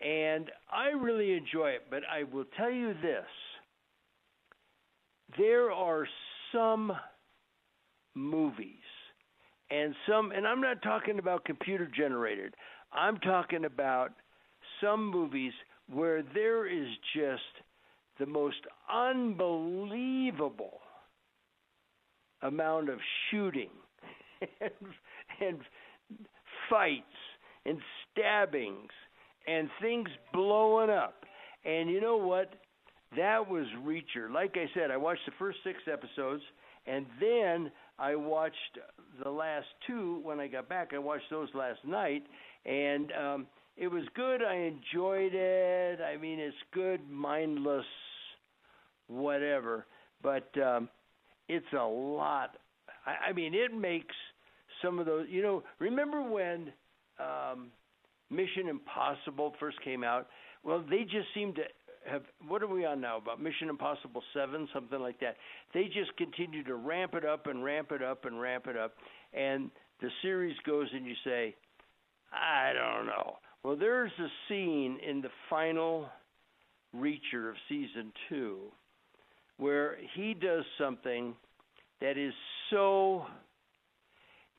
and 0.00 0.50
I 0.72 0.88
really 0.88 1.32
enjoy 1.34 1.70
it. 1.70 1.82
But 1.90 2.02
I 2.10 2.22
will 2.24 2.46
tell 2.56 2.70
you 2.70 2.94
this: 3.02 3.26
there 5.38 5.70
are 5.70 6.06
some 6.52 6.92
movies 8.14 8.72
and 9.70 9.94
some 10.08 10.32
and 10.32 10.46
I'm 10.46 10.60
not 10.60 10.82
talking 10.82 11.18
about 11.18 11.44
computer 11.44 11.86
generated. 11.94 12.54
I'm 12.92 13.18
talking 13.18 13.64
about 13.64 14.12
some 14.80 15.10
movies 15.10 15.52
where 15.92 16.22
there 16.34 16.66
is 16.66 16.88
just 17.14 17.42
the 18.18 18.26
most 18.26 18.56
unbelievable 18.92 20.80
amount 22.42 22.88
of 22.88 22.98
shooting 23.30 23.70
and, 24.60 24.70
and 25.40 25.58
fights 26.68 27.04
and 27.64 27.78
stabbings 28.12 28.90
and 29.46 29.68
things 29.80 30.08
blowing 30.32 30.90
up. 30.90 31.24
And 31.64 31.90
you 31.90 32.00
know 32.00 32.16
what? 32.16 32.54
That 33.16 33.48
was 33.48 33.66
Reacher. 33.84 34.32
Like 34.32 34.56
I 34.56 34.66
said, 34.74 34.90
I 34.90 34.96
watched 34.96 35.22
the 35.26 35.32
first 35.38 35.58
six 35.64 35.78
episodes, 35.90 36.42
and 36.86 37.06
then 37.20 37.70
I 37.98 38.14
watched 38.14 38.78
the 39.22 39.30
last 39.30 39.66
two 39.86 40.20
when 40.22 40.40
I 40.40 40.48
got 40.48 40.68
back. 40.68 40.90
I 40.92 40.98
watched 40.98 41.30
those 41.30 41.48
last 41.54 41.80
night, 41.84 42.24
and 42.64 43.12
um, 43.12 43.46
it 43.76 43.88
was 43.88 44.04
good. 44.14 44.42
I 44.42 44.54
enjoyed 44.54 45.32
it. 45.34 46.00
I 46.00 46.16
mean, 46.16 46.38
it's 46.38 46.56
good, 46.72 47.00
mindless, 47.08 47.86
whatever. 49.06 49.86
But 50.22 50.50
um, 50.60 50.88
it's 51.48 51.72
a 51.72 51.84
lot. 51.84 52.56
I, 53.06 53.30
I 53.30 53.32
mean, 53.32 53.54
it 53.54 53.74
makes 53.74 54.14
some 54.82 54.98
of 54.98 55.06
those. 55.06 55.26
You 55.28 55.42
know, 55.42 55.62
remember 55.78 56.22
when 56.22 56.72
um, 57.18 57.68
Mission 58.30 58.68
Impossible 58.68 59.54
first 59.58 59.80
came 59.82 60.04
out? 60.04 60.28
Well, 60.64 60.84
they 60.88 61.02
just 61.02 61.28
seem 61.34 61.54
to 61.54 61.62
have 62.10 62.22
what 62.46 62.62
are 62.62 62.68
we 62.68 62.84
on 62.84 63.00
now 63.00 63.16
about 63.18 63.40
Mission 63.42 63.68
Impossible 63.68 64.22
7 64.32 64.68
something 64.72 65.00
like 65.00 65.18
that 65.20 65.36
they 65.74 65.84
just 65.84 66.16
continue 66.16 66.62
to 66.64 66.76
ramp 66.76 67.14
it 67.14 67.24
up 67.24 67.46
and 67.46 67.64
ramp 67.64 67.90
it 67.90 68.02
up 68.02 68.24
and 68.24 68.40
ramp 68.40 68.66
it 68.68 68.76
up 68.76 68.94
and 69.34 69.70
the 70.00 70.08
series 70.22 70.56
goes 70.64 70.86
and 70.92 71.04
you 71.04 71.14
say 71.24 71.54
I 72.32 72.72
don't 72.72 73.06
know 73.06 73.38
well 73.64 73.76
there's 73.76 74.12
a 74.20 74.28
scene 74.48 74.98
in 75.06 75.20
the 75.20 75.30
final 75.50 76.06
reacher 76.94 77.48
of 77.48 77.56
season 77.68 78.12
2 78.28 78.58
where 79.58 79.96
he 80.14 80.34
does 80.34 80.64
something 80.78 81.34
that 82.00 82.18
is 82.18 82.34
so 82.70 83.24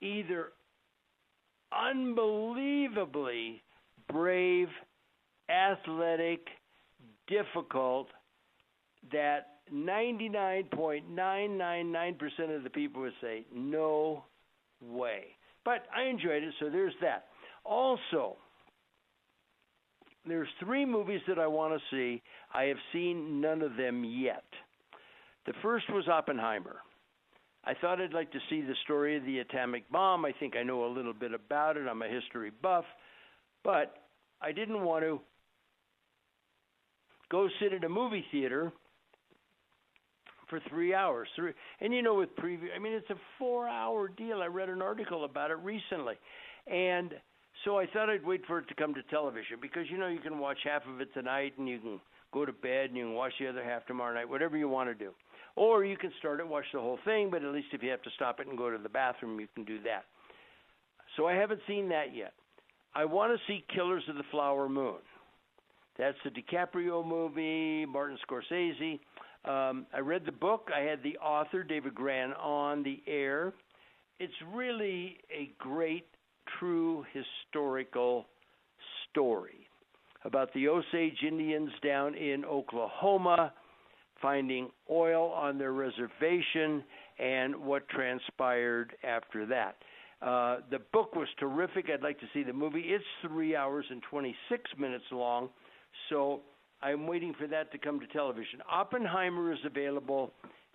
either 0.02 0.48
unbelievably 1.72 3.62
brave 4.12 4.68
athletic 5.50 6.48
difficult 7.28 8.08
that 9.12 9.48
99.999% 9.74 12.56
of 12.56 12.64
the 12.64 12.70
people 12.70 13.02
would 13.02 13.14
say, 13.22 13.46
no 13.54 14.24
way. 14.82 15.26
But 15.66 15.84
I 15.96 16.04
enjoyed 16.04 16.44
it, 16.44 16.54
so 16.60 16.70
there's 16.70 16.94
that. 17.02 17.26
Also, 17.66 18.38
there's 20.26 20.48
three 20.60 20.86
movies 20.86 21.22
that 21.28 21.40
I 21.40 21.48
want 21.48 21.74
to 21.74 21.80
see. 21.92 22.22
I 22.54 22.64
have 22.64 22.78
seen 22.94 23.42
none 23.42 23.62
of 23.62 23.76
them 23.76 24.06
yet. 24.06 24.46
The 25.48 25.54
first 25.64 25.90
was 25.90 26.08
Oppenheimer. 26.10 26.78
I 27.64 27.74
thought 27.74 28.02
I'd 28.02 28.14
like 28.14 28.32
to 28.34 28.40
see 28.50 28.62
the 28.62 28.76
story 28.84 29.18
of 29.18 29.26
the 29.26 29.40
atomic 29.40 29.90
bomb. 29.90 30.26
I 30.26 30.34
think 30.34 30.56
I 30.56 30.64
know 30.64 30.86
a 30.86 30.92
little 30.92 31.14
bit 31.14 31.34
about 31.34 31.78
it. 31.78 31.88
I'm 31.88 32.02
a 32.02 32.08
history 32.08 32.52
buff. 32.62 32.86
But 33.64 33.96
I 34.42 34.52
didn't 34.52 34.82
want 34.82 35.04
to 35.04 35.22
go 37.32 37.48
sit 37.62 37.74
at 37.74 37.84
a 37.84 37.90
movie 37.90 38.26
theater 38.32 38.72
for 40.50 40.60
three 40.70 40.94
hours. 40.94 41.28
And 41.80 41.94
you 41.94 42.02
know, 42.02 42.16
with 42.16 42.36
preview, 42.36 42.68
I 42.76 42.80
mean, 42.80 42.94
it's 42.94 43.10
a 43.10 43.20
four-hour 43.40 44.10
deal. 44.10 44.42
I 44.42 44.48
read 44.48 44.70
an 44.70 44.82
article 44.82 45.26
about 45.26 45.52
it 45.52 45.58
recently, 45.64 46.16
and 46.68 47.14
so 47.66 47.78
I 47.78 47.86
thought 47.88 48.10
I'd 48.10 48.26
wait 48.26 48.46
for 48.46 48.60
it 48.60 48.68
to 48.70 48.76
come 48.76 48.94
to 48.94 49.04
television 49.04 49.58
because 49.62 49.90
you 49.90 49.98
know 49.98 50.08
you 50.08 50.20
can 50.20 50.40
watch 50.40 50.60
half 50.64 50.84
of 50.88 51.02
it 51.02 51.14
tonight 51.14 51.54
and 51.58 51.68
you 51.68 51.80
can 51.80 52.00
go 52.34 52.46
to 52.46 52.54
bed 52.54 52.90
and 52.90 52.98
you 52.98 53.06
can 53.06 53.14
watch 53.14 53.34
the 53.40 53.48
other 53.48 53.64
half 53.64 53.86
tomorrow 53.88 54.14
night, 54.14 54.30
whatever 54.30 54.58
you 54.58 54.70
want 54.70 54.90
to 54.90 54.96
do. 54.96 55.12
Or 55.58 55.84
you 55.84 55.98
can 55.98 56.12
start 56.20 56.40
it, 56.40 56.48
watch 56.48 56.66
the 56.72 56.80
whole 56.80 57.00
thing, 57.04 57.32
but 57.32 57.44
at 57.44 57.52
least 57.52 57.70
if 57.74 57.82
you 57.82 57.90
have 57.90 58.04
to 58.04 58.12
stop 58.16 58.40
it 58.40 58.48
and 58.48 58.56
go 58.56 58.70
to 58.70 58.78
the 58.78 58.88
bathroom, 58.88 59.40
you 59.40 59.48
can 59.56 59.66
do 59.66 59.82
that. 59.82 60.06
So 61.18 61.28
I 61.28 61.34
haven't 61.34 61.62
seen 61.68 61.90
that 61.90 62.16
yet. 62.16 62.34
I 62.94 63.06
want 63.06 63.34
to 63.34 63.40
see 63.48 63.66
Killers 63.74 64.04
of 64.08 64.16
the 64.18 64.24
Flower 64.30 64.70
Moon. 64.70 65.00
That's 65.98 66.18
the 66.24 66.30
DiCaprio 66.30 67.04
movie, 67.04 67.88
Martin 67.88 68.20
Scorsese. 68.30 69.00
Um, 69.46 69.88
I 69.92 70.00
read 70.00 70.28
the 70.28 70.32
book. 70.32 70.70
I 70.76 70.82
had 70.82 71.02
the 71.02 71.18
author, 71.18 71.64
David 71.64 71.96
Grann, 71.96 72.34
on 72.34 72.84
the 72.84 73.02
air. 73.08 73.52
It's 74.20 74.34
really 74.54 75.18
a 75.36 75.52
great, 75.58 76.06
true 76.60 77.04
historical 77.14 78.28
story 79.10 79.68
about 80.24 80.54
the 80.54 80.68
Osage 80.68 81.24
Indians 81.28 81.72
down 81.84 82.14
in 82.14 82.46
Oklahoma 82.46 83.54
finding 84.22 84.70
oil 84.90 85.32
on 85.32 85.58
their 85.58 85.74
reservation 85.74 86.84
and 87.20 87.56
what 87.56 87.88
transpired 87.90 88.94
after 89.04 89.46
that. 89.46 89.78
Uh, 90.22 90.58
the 90.72 90.80
book 90.94 91.16
was 91.16 91.28
terrific. 91.40 91.90
I'd 91.94 92.02
like 92.02 92.20
to 92.20 92.26
see 92.34 92.44
the 92.44 92.54
movie. 92.54 92.82
It's 92.82 93.04
three 93.28 93.56
hours 93.56 93.86
and 93.90 94.02
26 94.10 94.72
minutes 94.80 95.06
long. 95.12 95.50
So 96.10 96.42
I'm 96.82 97.08
waiting 97.08 97.34
for 97.40 97.48
that 97.48 97.72
to 97.72 97.78
come 97.78 98.00
to 98.00 98.08
television. 98.08 98.60
Oppenheimer 98.72 99.52
is 99.52 99.60
available 99.66 100.34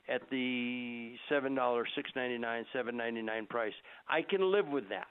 at 0.08 0.22
the 0.30 1.14
seven 1.28 1.54
dollars, 1.54 1.88
six 1.94 2.10
ninety 2.16 2.38
nine, 2.38 2.64
seven 2.72 2.96
ninety 2.96 3.22
nine 3.22 3.46
price. 3.46 3.72
I 4.08 4.22
can 4.22 4.50
live 4.50 4.66
with 4.66 4.88
that. 4.88 5.06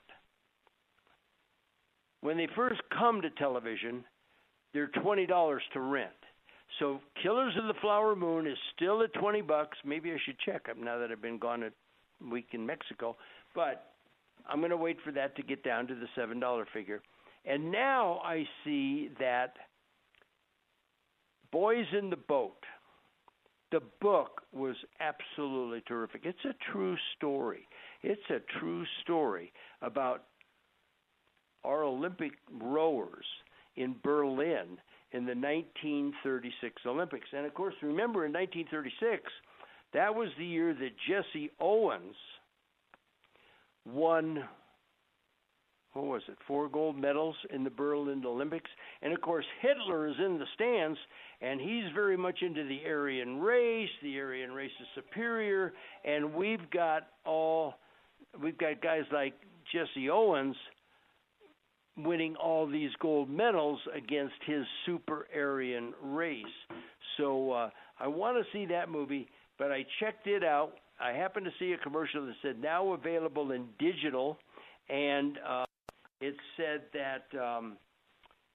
When 2.20 2.38
they 2.38 2.48
first 2.56 2.82
come 2.98 3.22
to 3.22 3.30
television, 3.32 4.04
they're 4.74 4.91
twenty 5.02 5.26
dollars 5.26 5.63
to 5.74 5.80
rent. 5.80 6.10
So 6.79 6.99
Killers 7.21 7.53
of 7.57 7.67
the 7.67 7.79
Flower 7.81 8.15
Moon 8.15 8.47
is 8.47 8.57
still 8.75 9.03
at 9.03 9.13
twenty 9.13 9.41
bucks. 9.41 9.77
Maybe 9.86 10.12
I 10.12 10.17
should 10.25 10.39
check 10.39 10.65
them 10.65 10.84
now 10.84 10.97
that 10.97 11.12
I've 11.12 11.21
been 11.21 11.38
gone 11.38 11.63
a 11.63 12.29
week 12.31 12.47
in 12.53 12.65
Mexico. 12.65 13.15
But 13.53 13.91
I'm 14.47 14.60
going 14.60 14.71
to 14.71 14.77
wait 14.77 14.97
for 15.03 15.12
that 15.12 15.36
to 15.36 15.43
get 15.43 15.63
down 15.63 15.88
to 15.88 15.95
the 15.95 16.07
seven 16.15 16.39
dollar 16.39 16.65
figure. 16.73 17.01
And 17.45 17.71
now 17.71 18.21
I 18.23 18.45
see 18.63 19.10
that 19.19 19.53
Boys 21.51 21.86
in 21.97 22.10
the 22.10 22.15
Boat. 22.15 22.63
The 23.71 23.81
book 24.01 24.41
was 24.51 24.75
absolutely 24.99 25.81
terrific. 25.88 26.21
It's 26.25 26.43
a 26.45 26.71
true 26.71 26.97
story. 27.15 27.67
It's 28.03 28.21
a 28.29 28.39
true 28.60 28.84
story 29.01 29.53
about 29.81 30.23
our 31.63 31.84
Olympic 31.84 32.34
rowers 32.51 33.25
in 33.77 33.95
Berlin 34.03 34.77
in 35.13 35.26
the 35.26 35.36
1936 35.36 36.82
Olympics. 36.86 37.28
And 37.34 37.45
of 37.45 37.54
course, 37.54 37.76
remember 37.82 38.26
in 38.26 38.34
1936, 38.34 39.24
that 39.93 40.13
was 40.13 40.30
the 40.38 40.45
year 40.45 40.74
that 40.74 40.91
Jesse 41.08 41.52
Owens 41.60 42.15
won 43.86 44.43
what 45.93 46.06
was 46.06 46.21
it, 46.30 46.38
four 46.47 46.69
gold 46.69 46.97
medals 46.97 47.36
in 47.54 47.63
the 47.65 47.69
Berlin 47.69 48.24
Olympics. 48.26 48.69
And 49.02 49.13
of 49.13 49.19
course, 49.21 49.45
Hitler 49.62 50.08
is 50.08 50.15
in 50.19 50.39
the 50.39 50.45
stands 50.56 50.97
and 51.41 51.60
he's 51.60 51.84
very 51.93 52.15
much 52.15 52.41
into 52.41 52.63
the 52.65 52.80
Aryan 52.88 53.39
race. 53.39 53.89
The 54.02 54.19
Aryan 54.19 54.52
race 54.52 54.71
is 54.80 54.88
superior, 54.95 55.74
and 56.06 56.34
we've 56.34 56.69
got 56.71 57.08
all 57.26 57.76
we've 58.41 58.58
got 58.58 58.82
guys 58.82 59.04
like 59.12 59.34
Jesse 59.71 60.10
Owens 60.10 60.56
winning 61.97 62.36
all 62.36 62.67
these 62.67 62.91
gold 62.99 63.30
medals 63.30 63.80
against 63.95 64.36
his 64.45 64.63
super 64.86 65.27
Aryan 65.36 65.93
race. 66.01 66.45
So 67.17 67.51
uh, 67.51 67.69
I 67.99 68.08
want 68.08 68.38
to 68.38 68.43
see 68.54 68.65
that 68.67 68.89
movie, 68.89 69.27
but 69.60 69.71
I 69.71 69.86
checked 69.99 70.27
it 70.27 70.43
out. 70.43 70.73
I 70.99 71.12
happened 71.12 71.45
to 71.45 71.51
see 71.60 71.73
a 71.73 71.77
commercial 71.77 72.25
that 72.25 72.36
said 72.41 72.62
now 72.62 72.93
available 72.93 73.51
in 73.51 73.65
digital, 73.80 74.38
and 74.89 75.38
uh, 75.47 75.65
it 76.21 76.36
said 76.56 76.82
that 76.93 77.39
um, 77.39 77.77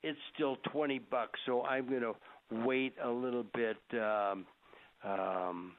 it's 0.03 0.19
still 0.35 0.57
twenty 0.73 0.99
bucks. 0.99 1.39
So 1.45 1.63
I'm 1.63 1.89
going 1.89 2.03
to 2.03 2.15
wait 2.65 2.95
a 3.03 3.11
little 3.11 3.45
bit. 3.55 3.77
Um, 3.93 4.47
um, 5.05 5.73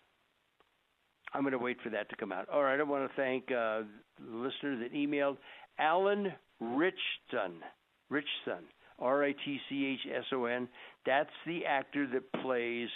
I'm 1.34 1.42
going 1.42 1.54
to 1.54 1.58
wait 1.58 1.78
for 1.84 1.90
that 1.90 2.10
to 2.10 2.16
come 2.16 2.32
out. 2.32 2.48
All 2.50 2.64
right, 2.64 2.80
I 2.80 2.84
want 2.84 3.10
to 3.10 3.16
thank 3.16 3.46
uh, 3.46 3.84
the 4.20 4.36
listener 4.36 4.78
that 4.80 4.94
emailed 4.94 5.38
Alan 5.80 6.34
Ritchson. 6.60 7.62
Ritchson, 8.10 8.64
R 9.00 9.26
I 9.26 9.32
T 9.34 9.60
C 9.70 9.86
H 9.86 10.12
S 10.16 10.24
O 10.34 10.46
N. 10.46 10.68
That's 11.06 11.30
the 11.46 11.66
actor 11.66 12.08
that 12.14 12.32
plays 12.42 12.90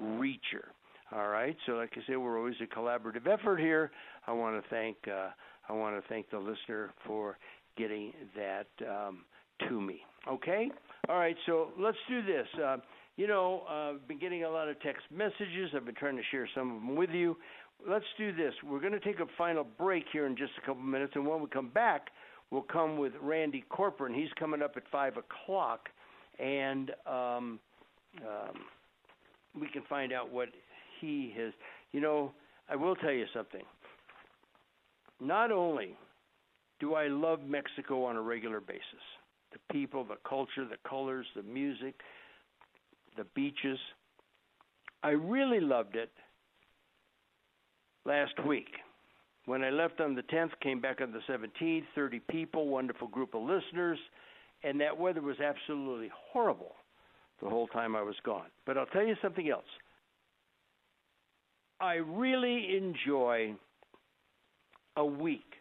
Reacher. 0.00 0.70
All 1.14 1.28
right. 1.28 1.56
So, 1.66 1.72
like 1.72 1.92
I 1.94 2.00
said, 2.06 2.16
we're 2.16 2.38
always 2.38 2.54
a 2.62 2.66
collaborative 2.66 3.26
effort 3.26 3.58
here. 3.58 3.90
I 4.26 4.32
want 4.32 4.62
to 4.62 4.68
thank 4.70 4.96
uh, 5.06 5.30
I 5.68 5.72
want 5.72 6.00
to 6.00 6.08
thank 6.08 6.30
the 6.30 6.38
listener 6.38 6.90
for 7.06 7.38
getting 7.76 8.12
that 8.36 8.68
um, 8.88 9.24
to 9.68 9.80
me. 9.80 10.00
Okay. 10.30 10.70
All 11.08 11.16
right. 11.16 11.36
So 11.46 11.68
let's 11.78 11.98
do 12.08 12.22
this. 12.22 12.46
Uh, 12.62 12.76
you 13.16 13.26
know, 13.26 13.62
uh, 13.68 13.92
I've 13.94 14.08
been 14.08 14.18
getting 14.18 14.44
a 14.44 14.50
lot 14.50 14.68
of 14.68 14.80
text 14.80 15.02
messages. 15.10 15.70
I've 15.74 15.84
been 15.84 15.94
trying 15.94 16.16
to 16.16 16.22
share 16.30 16.48
some 16.54 16.76
of 16.76 16.80
them 16.80 16.96
with 16.96 17.10
you. 17.10 17.36
Let's 17.86 18.06
do 18.16 18.32
this. 18.34 18.54
We're 18.64 18.80
going 18.80 18.92
to 18.92 19.00
take 19.00 19.18
a 19.18 19.26
final 19.36 19.66
break 19.78 20.04
here 20.12 20.26
in 20.26 20.36
just 20.36 20.52
a 20.56 20.60
couple 20.60 20.82
minutes, 20.82 21.12
and 21.16 21.26
when 21.26 21.40
we 21.40 21.48
come 21.48 21.68
back, 21.68 22.08
we'll 22.52 22.62
come 22.62 22.98
with 22.98 23.14
Randy 23.20 23.64
Corporon. 23.72 24.14
He's 24.14 24.28
coming 24.38 24.62
up 24.62 24.74
at 24.76 24.84
five 24.92 25.14
o'clock, 25.16 25.88
and 26.38 26.90
um, 27.06 27.58
um, 28.18 28.60
we 29.58 29.66
can 29.68 29.82
find 29.88 30.12
out 30.12 30.30
what 30.30 30.50
he 31.00 31.34
has. 31.36 31.52
You 31.92 32.00
know, 32.00 32.32
I 32.68 32.76
will 32.76 32.94
tell 32.94 33.10
you 33.10 33.24
something. 33.34 33.62
Not 35.18 35.50
only 35.50 35.96
do 36.78 36.94
I 36.94 37.08
love 37.08 37.40
Mexico 37.46 38.04
on 38.04 38.16
a 38.16 38.20
regular 38.20 38.60
basis, 38.60 38.82
the 39.52 39.58
people, 39.72 40.04
the 40.04 40.16
culture, 40.28 40.66
the 40.68 40.88
colors, 40.88 41.26
the 41.34 41.42
music, 41.42 41.94
the 43.16 43.24
beaches. 43.34 43.78
I 45.02 45.10
really 45.10 45.60
loved 45.60 45.96
it 45.96 46.10
last 48.04 48.32
week. 48.46 48.68
When 49.46 49.62
I 49.64 49.70
left 49.70 50.00
on 50.00 50.14
the 50.14 50.22
10th, 50.22 50.50
came 50.62 50.80
back 50.80 51.00
on 51.00 51.12
the 51.12 51.20
17th, 51.28 51.84
30 51.94 52.20
people, 52.30 52.68
wonderful 52.68 53.08
group 53.08 53.34
of 53.34 53.42
listeners, 53.42 53.98
and 54.62 54.80
that 54.80 54.96
weather 54.96 55.20
was 55.20 55.36
absolutely 55.40 56.10
horrible 56.32 56.72
the 57.42 57.48
whole 57.48 57.66
time 57.66 57.96
I 57.96 58.02
was 58.02 58.14
gone. 58.24 58.46
But 58.66 58.78
I'll 58.78 58.86
tell 58.86 59.04
you 59.04 59.16
something 59.20 59.48
else. 59.48 59.64
I 61.80 61.94
really 61.94 62.76
enjoy 62.76 63.54
a 64.96 65.04
week 65.04 65.54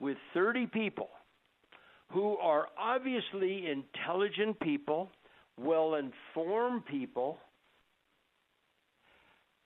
with 0.00 0.16
30 0.32 0.66
people 0.68 1.10
who 2.12 2.36
are 2.38 2.68
obviously 2.78 3.66
intelligent 3.66 4.58
people, 4.60 5.10
well 5.58 5.96
informed 5.96 6.86
people, 6.86 7.38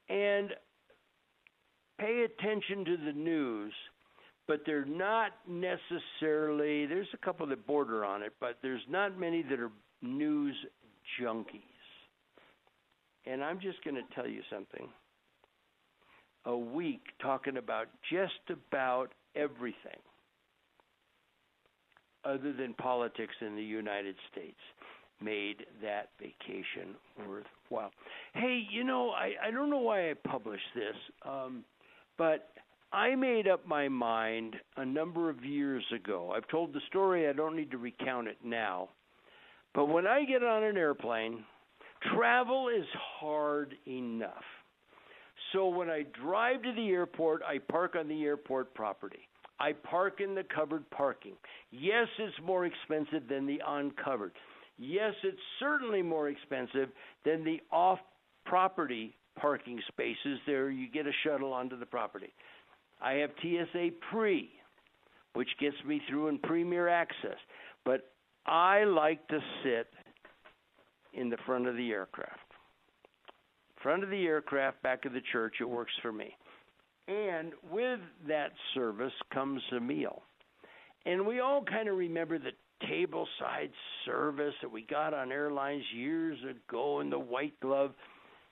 and 0.09 0.51
pay 2.01 2.25
attention 2.25 2.85
to 2.87 2.97
the 2.97 3.13
news, 3.13 3.73
but 4.49 4.63
they're 4.65 4.85
not 4.85 5.33
necessarily, 5.47 6.87
there's 6.87 7.07
a 7.15 7.25
couple 7.25 7.47
that 7.47 7.67
border 7.67 8.05
on 8.05 8.23
it, 8.23 8.33
but 8.41 8.59
there's 8.63 8.83
not 8.89 9.19
many 9.19 9.43
that 9.43 9.61
are 9.61 9.71
news 10.03 10.57
junkies. 11.21 11.61
And 13.27 13.45
I'm 13.45 13.61
just 13.61 13.85
going 13.85 13.97
to 13.97 14.15
tell 14.15 14.27
you 14.27 14.41
something. 14.51 14.89
A 16.47 16.57
week 16.57 17.03
talking 17.21 17.59
about 17.59 17.89
just 18.11 18.33
about 18.49 19.09
everything 19.37 20.01
other 22.25 22.53
than 22.53 22.73
politics 22.75 23.35
in 23.41 23.57
the 23.57 23.63
United 23.63 24.15
States 24.33 24.59
made 25.23 25.67
that 25.83 26.09
vacation 26.19 26.95
worthwhile. 27.29 27.91
Hey, 28.33 28.63
you 28.71 28.85
know, 28.85 29.11
I, 29.11 29.33
I 29.47 29.51
don't 29.51 29.69
know 29.71 29.79
why 29.79 30.11
I 30.11 30.15
published 30.15 30.63
this, 30.75 30.97
um, 31.29 31.63
but 32.21 32.51
I 32.93 33.15
made 33.15 33.49
up 33.49 33.67
my 33.67 33.89
mind 33.89 34.55
a 34.77 34.85
number 34.85 35.31
of 35.31 35.43
years 35.43 35.83
ago. 35.91 36.35
I've 36.37 36.47
told 36.49 36.75
the 36.75 36.81
story, 36.87 37.27
I 37.27 37.33
don't 37.33 37.57
need 37.57 37.71
to 37.71 37.79
recount 37.79 38.29
it 38.29 38.37
now. 38.45 38.91
But 39.75 39.87
when 39.87 40.07
I 40.07 40.27
get 40.27 40.43
on 40.43 40.63
an 40.63 40.77
airplane, 40.77 41.45
travel 42.15 42.69
is 42.69 42.85
hard 43.19 43.75
enough. 43.87 44.45
So 45.55 45.69
when 45.69 45.89
I 45.89 46.05
drive 46.23 46.63
to 46.65 46.73
the 46.75 46.91
airport, 46.91 47.41
I 47.43 47.57
park 47.57 47.97
on 47.99 48.07
the 48.07 48.23
airport 48.25 48.75
property. 48.75 49.27
I 49.59 49.73
park 49.73 50.21
in 50.21 50.35
the 50.35 50.45
covered 50.55 50.89
parking. 50.91 51.37
Yes, 51.71 52.07
it's 52.19 52.37
more 52.45 52.67
expensive 52.67 53.29
than 53.31 53.47
the 53.47 53.63
uncovered. 53.67 54.33
Yes, 54.77 55.15
it's 55.25 55.41
certainly 55.59 56.03
more 56.03 56.29
expensive 56.29 56.91
than 57.25 57.45
the 57.45 57.63
off 57.73 58.01
property 58.45 59.17
parking 59.39 59.81
spaces. 59.89 60.39
There, 60.47 60.71
you 60.71 60.89
get 60.91 61.07
a 61.07 61.13
shuttle 61.25 61.53
onto 61.53 61.79
the 61.79 61.87
property. 61.87 62.33
I 63.01 63.15
have 63.15 63.31
TSA 63.41 63.91
Pre, 64.11 64.51
which 65.35 65.49
gets 65.61 65.77
me 65.87 66.01
through 66.09 66.29
in 66.29 66.39
Premier 66.39 66.89
Access. 66.89 67.39
But 67.85 68.11
I 68.47 68.85
like 68.85 69.27
to 69.29 69.39
sit 69.63 69.89
in 71.15 71.31
the 71.31 71.39
front 71.47 71.67
of 71.67 71.77
the 71.77 71.91
aircraft. 71.91 72.39
Front 73.83 74.05
of 74.05 74.11
the 74.11 74.27
aircraft, 74.27 74.83
back 74.83 75.07
of 75.07 75.13
the 75.13 75.23
church, 75.33 75.55
it 75.61 75.69
works 75.69 75.93
for 76.03 76.13
me. 76.13 76.37
And 77.09 77.53
with 77.71 78.01
that 78.29 78.53
service 78.75 79.13
comes 79.33 79.63
a 79.77 79.81
meal. 79.81 80.23
And 81.07 81.27
we 81.27 81.41
all 81.41 81.65
kind 81.65 81.89
of 81.89 81.97
remember 81.97 82.39
the 82.39 82.53
tableside 82.87 83.71
service 84.05 84.55
that 84.63 84.71
we 84.71 84.83
got 84.83 85.15
on 85.15 85.33
airlines 85.33 85.85
years 85.95 86.39
ago 86.43 87.01
in 87.01 87.11
the 87.11 87.19
white 87.19 87.59
glove. 87.61 87.93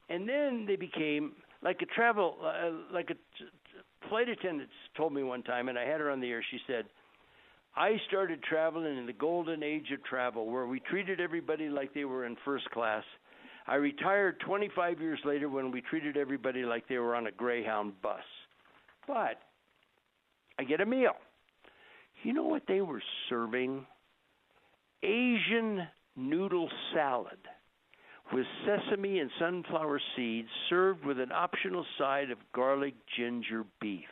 And 0.09 0.29
then 0.29 0.65
they 0.67 0.77
became 0.77 1.33
like 1.63 1.81
a 1.83 1.87
travel, 1.87 2.37
uh, 2.43 2.71
like 2.93 3.11
a 3.11 4.09
flight 4.09 4.29
attendant 4.29 4.71
told 4.97 5.13
me 5.13 5.23
one 5.23 5.43
time, 5.43 5.69
and 5.69 5.79
I 5.79 5.85
had 5.85 6.01
her 6.01 6.11
on 6.11 6.21
the 6.21 6.31
air. 6.31 6.45
She 6.51 6.59
said, 6.67 6.87
I 7.77 7.97
started 8.09 8.43
traveling 8.43 8.97
in 8.97 9.07
the 9.07 9.13
golden 9.13 9.63
age 9.63 9.91
of 9.93 10.03
travel 10.05 10.51
where 10.51 10.67
we 10.67 10.81
treated 10.81 11.21
everybody 11.21 11.69
like 11.69 11.95
they 11.95 12.05
were 12.05 12.25
in 12.25 12.37
first 12.45 12.69
class. 12.71 13.05
I 13.67 13.75
retired 13.75 14.41
25 14.41 15.01
years 15.01 15.21
later 15.25 15.49
when 15.49 15.71
we 15.71 15.83
treated 15.83 16.17
everybody 16.17 16.63
like 16.63 16.89
they 16.89 16.99
were 16.99 17.15
on 17.15 17.27
a 17.27 17.31
Greyhound 17.31 18.01
bus. 18.03 18.25
But 19.07 19.41
I 20.59 20.65
get 20.65 20.81
a 20.81 20.87
meal. 20.87 21.13
You 22.23 22.33
know 22.33 22.45
what 22.45 22.63
they 22.67 22.81
were 22.81 23.03
serving? 23.29 23.87
Asian 25.03 25.87
noodle 26.17 26.69
salad 26.95 27.39
with 28.33 28.47
sesame 28.67 29.21
and 29.21 29.31
sunflower 29.39 30.01
seeds 30.17 30.49
served 30.69 31.05
with 31.05 31.19
an 31.19 31.33
optional 31.33 31.85
side 31.99 32.31
of 32.31 32.39
garlic 32.55 32.95
ginger 33.17 33.65
beef. 33.81 34.09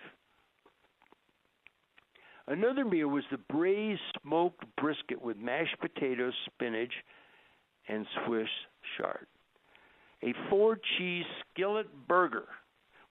Another 2.48 2.85
meal 2.85 3.09
was 3.09 3.24
the 3.31 3.38
braised 3.38 4.00
smoked 4.22 4.64
brisket 4.76 5.20
with 5.20 5.37
mashed 5.37 5.79
potatoes, 5.81 6.33
spinach, 6.46 6.92
and 7.88 8.07
Swiss 8.24 8.48
chard. 8.96 9.26
A 10.22 10.33
four 10.48 10.79
cheese 10.96 11.24
skillet 11.52 11.88
burger 12.09 12.46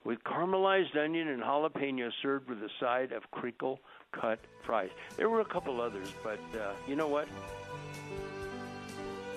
with 0.04 0.18
caramelized 0.24 0.96
onion 0.96 1.28
and 1.28 1.42
jalapeno 1.42 2.10
served 2.22 2.48
with 2.48 2.58
a 2.58 2.70
side 2.80 3.12
of 3.12 3.30
crinkle 3.30 3.80
cut 4.12 4.38
fries. 4.64 4.90
There 5.16 5.28
were 5.28 5.40
a 5.40 5.44
couple 5.44 5.80
others, 5.80 6.12
but 6.22 6.40
uh, 6.58 6.72
you 6.88 6.96
know 6.96 7.08
what? 7.08 7.28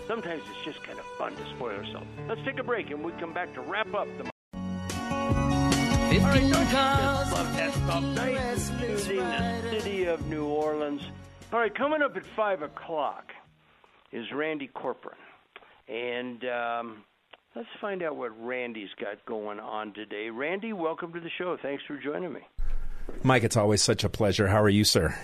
Sometimes 0.09 0.41
it's 0.49 0.65
just 0.65 0.83
kind 0.83 0.97
of 0.97 1.05
fun 1.19 1.35
to 1.35 1.45
spoil 1.55 1.77
ourselves. 1.77 2.07
Let's 2.27 2.41
take 2.43 2.57
a 2.57 2.63
break 2.63 2.89
and 2.89 3.05
we 3.05 3.11
come 3.19 3.31
back 3.31 3.53
to 3.53 3.61
wrap 3.61 3.93
up 3.93 4.07
the. 4.17 4.23
All 4.53 6.25
right, 6.25 6.41
don't 6.41 6.47
you 6.47 6.51
just 6.51 7.31
love 7.31 7.55
that 7.55 7.73
stuff? 7.75 8.03
Nice 8.15 8.71
using 8.81 9.17
the 9.17 9.69
city 9.69 10.05
of 10.05 10.25
New 10.25 10.45
Orleans. 10.45 11.03
All 11.53 11.59
right, 11.59 11.73
coming 11.75 12.01
up 12.01 12.17
at 12.17 12.25
five 12.35 12.63
o'clock 12.63 13.31
is 14.11 14.25
Randy 14.33 14.67
Corporon, 14.75 15.13
and 15.87 16.43
um, 16.45 17.03
let's 17.55 17.69
find 17.79 18.01
out 18.01 18.15
what 18.15 18.31
Randy's 18.43 18.89
got 18.99 19.23
going 19.27 19.59
on 19.59 19.93
today. 19.93 20.31
Randy, 20.31 20.73
welcome 20.73 21.13
to 21.13 21.19
the 21.19 21.29
show. 21.37 21.55
Thanks 21.61 21.83
for 21.85 21.97
joining 21.97 22.33
me. 22.33 22.41
Mike, 23.21 23.43
it's 23.43 23.57
always 23.57 23.83
such 23.83 24.03
a 24.03 24.09
pleasure. 24.09 24.47
How 24.47 24.63
are 24.63 24.69
you, 24.69 24.85
sir? 24.85 25.15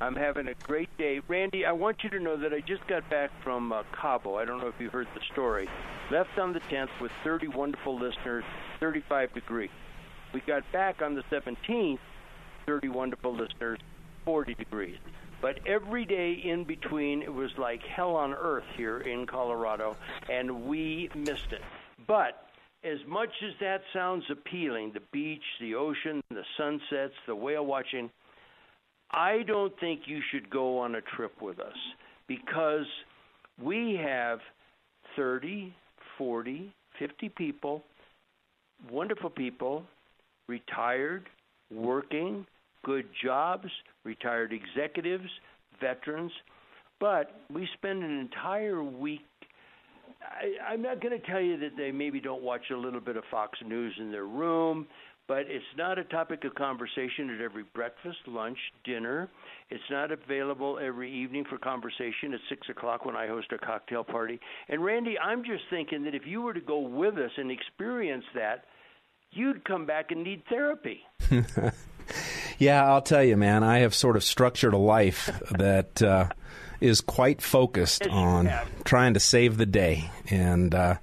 I'm 0.00 0.16
having 0.16 0.48
a 0.48 0.54
great 0.54 0.88
day. 0.96 1.20
Randy, 1.28 1.66
I 1.66 1.72
want 1.72 2.02
you 2.02 2.08
to 2.10 2.18
know 2.18 2.34
that 2.38 2.54
I 2.54 2.60
just 2.60 2.86
got 2.86 3.08
back 3.10 3.30
from 3.44 3.70
uh, 3.70 3.82
Cabo. 3.92 4.36
I 4.36 4.46
don't 4.46 4.58
know 4.58 4.68
if 4.68 4.80
you 4.80 4.88
heard 4.88 5.08
the 5.14 5.20
story. 5.32 5.68
Left 6.10 6.38
on 6.38 6.54
the 6.54 6.60
10th 6.60 6.88
with 7.02 7.12
30 7.22 7.48
wonderful 7.48 7.98
listeners, 7.98 8.44
35 8.80 9.34
degrees. 9.34 9.70
We 10.32 10.40
got 10.40 10.62
back 10.72 11.02
on 11.02 11.14
the 11.14 11.22
17th, 11.24 11.98
30 12.64 12.88
wonderful 12.88 13.34
listeners, 13.34 13.78
40 14.24 14.54
degrees. 14.54 14.96
But 15.42 15.58
every 15.66 16.06
day 16.06 16.32
in 16.32 16.64
between, 16.64 17.22
it 17.22 17.32
was 17.32 17.50
like 17.58 17.82
hell 17.82 18.16
on 18.16 18.32
earth 18.32 18.64
here 18.76 19.00
in 19.00 19.26
Colorado, 19.26 19.96
and 20.30 20.64
we 20.66 21.10
missed 21.14 21.52
it. 21.52 21.62
But 22.06 22.46
as 22.84 22.98
much 23.06 23.30
as 23.42 23.52
that 23.60 23.82
sounds 23.92 24.24
appealing, 24.30 24.92
the 24.92 25.02
beach, 25.12 25.44
the 25.60 25.74
ocean, 25.74 26.22
the 26.30 26.44
sunsets, 26.56 27.14
the 27.26 27.34
whale 27.34 27.66
watching, 27.66 28.10
I 29.12 29.42
don't 29.46 29.72
think 29.80 30.02
you 30.06 30.20
should 30.30 30.50
go 30.50 30.78
on 30.78 30.94
a 30.94 31.00
trip 31.16 31.32
with 31.42 31.58
us 31.58 31.76
because 32.28 32.86
we 33.62 33.98
have 34.02 34.38
30, 35.16 35.74
40, 36.16 36.72
50 36.98 37.28
people, 37.30 37.82
wonderful 38.90 39.30
people, 39.30 39.84
retired, 40.48 41.28
working, 41.72 42.46
good 42.84 43.06
jobs, 43.22 43.68
retired 44.04 44.52
executives, 44.52 45.28
veterans. 45.80 46.32
But 47.00 47.40
we 47.52 47.68
spend 47.74 48.02
an 48.04 48.18
entire 48.20 48.82
week. 48.82 49.20
I, 50.22 50.72
I'm 50.72 50.82
not 50.82 51.00
going 51.00 51.18
to 51.18 51.26
tell 51.26 51.40
you 51.40 51.58
that 51.58 51.76
they 51.76 51.90
maybe 51.90 52.20
don't 52.20 52.42
watch 52.42 52.70
a 52.70 52.76
little 52.76 53.00
bit 53.00 53.16
of 53.16 53.24
Fox 53.30 53.58
News 53.66 53.94
in 53.98 54.12
their 54.12 54.26
room, 54.26 54.86
but 55.28 55.46
it's 55.48 55.64
not 55.76 55.98
a 55.98 56.04
topic 56.04 56.44
of 56.44 56.54
conversation 56.54 57.30
at 57.30 57.40
every 57.40 57.62
breakfast, 57.62 58.18
lunch, 58.26 58.58
dinner. 58.84 59.28
It's 59.70 59.82
not 59.90 60.10
available 60.10 60.78
every 60.82 61.12
evening 61.12 61.44
for 61.48 61.56
conversation 61.58 62.34
at 62.34 62.40
6 62.48 62.68
o'clock 62.68 63.04
when 63.04 63.14
I 63.14 63.28
host 63.28 63.52
a 63.52 63.58
cocktail 63.58 64.02
party. 64.02 64.40
And 64.68 64.84
Randy, 64.84 65.18
I'm 65.18 65.44
just 65.44 65.62
thinking 65.70 66.04
that 66.04 66.14
if 66.14 66.26
you 66.26 66.42
were 66.42 66.54
to 66.54 66.60
go 66.60 66.80
with 66.80 67.16
us 67.16 67.30
and 67.36 67.50
experience 67.50 68.24
that, 68.34 68.64
you'd 69.30 69.64
come 69.64 69.86
back 69.86 70.10
and 70.10 70.24
need 70.24 70.42
therapy. 70.48 71.00
yeah, 72.58 72.84
I'll 72.84 73.02
tell 73.02 73.22
you, 73.22 73.36
man, 73.36 73.62
I 73.62 73.78
have 73.78 73.94
sort 73.94 74.16
of 74.16 74.24
structured 74.24 74.74
a 74.74 74.78
life 74.78 75.30
that. 75.50 76.02
Uh, 76.02 76.28
is 76.80 77.00
quite 77.00 77.42
focused 77.42 78.06
on 78.06 78.50
trying 78.84 79.14
to 79.14 79.20
save 79.20 79.56
the 79.56 79.66
day, 79.66 80.10
and 80.30 80.74
uh, 80.74 80.94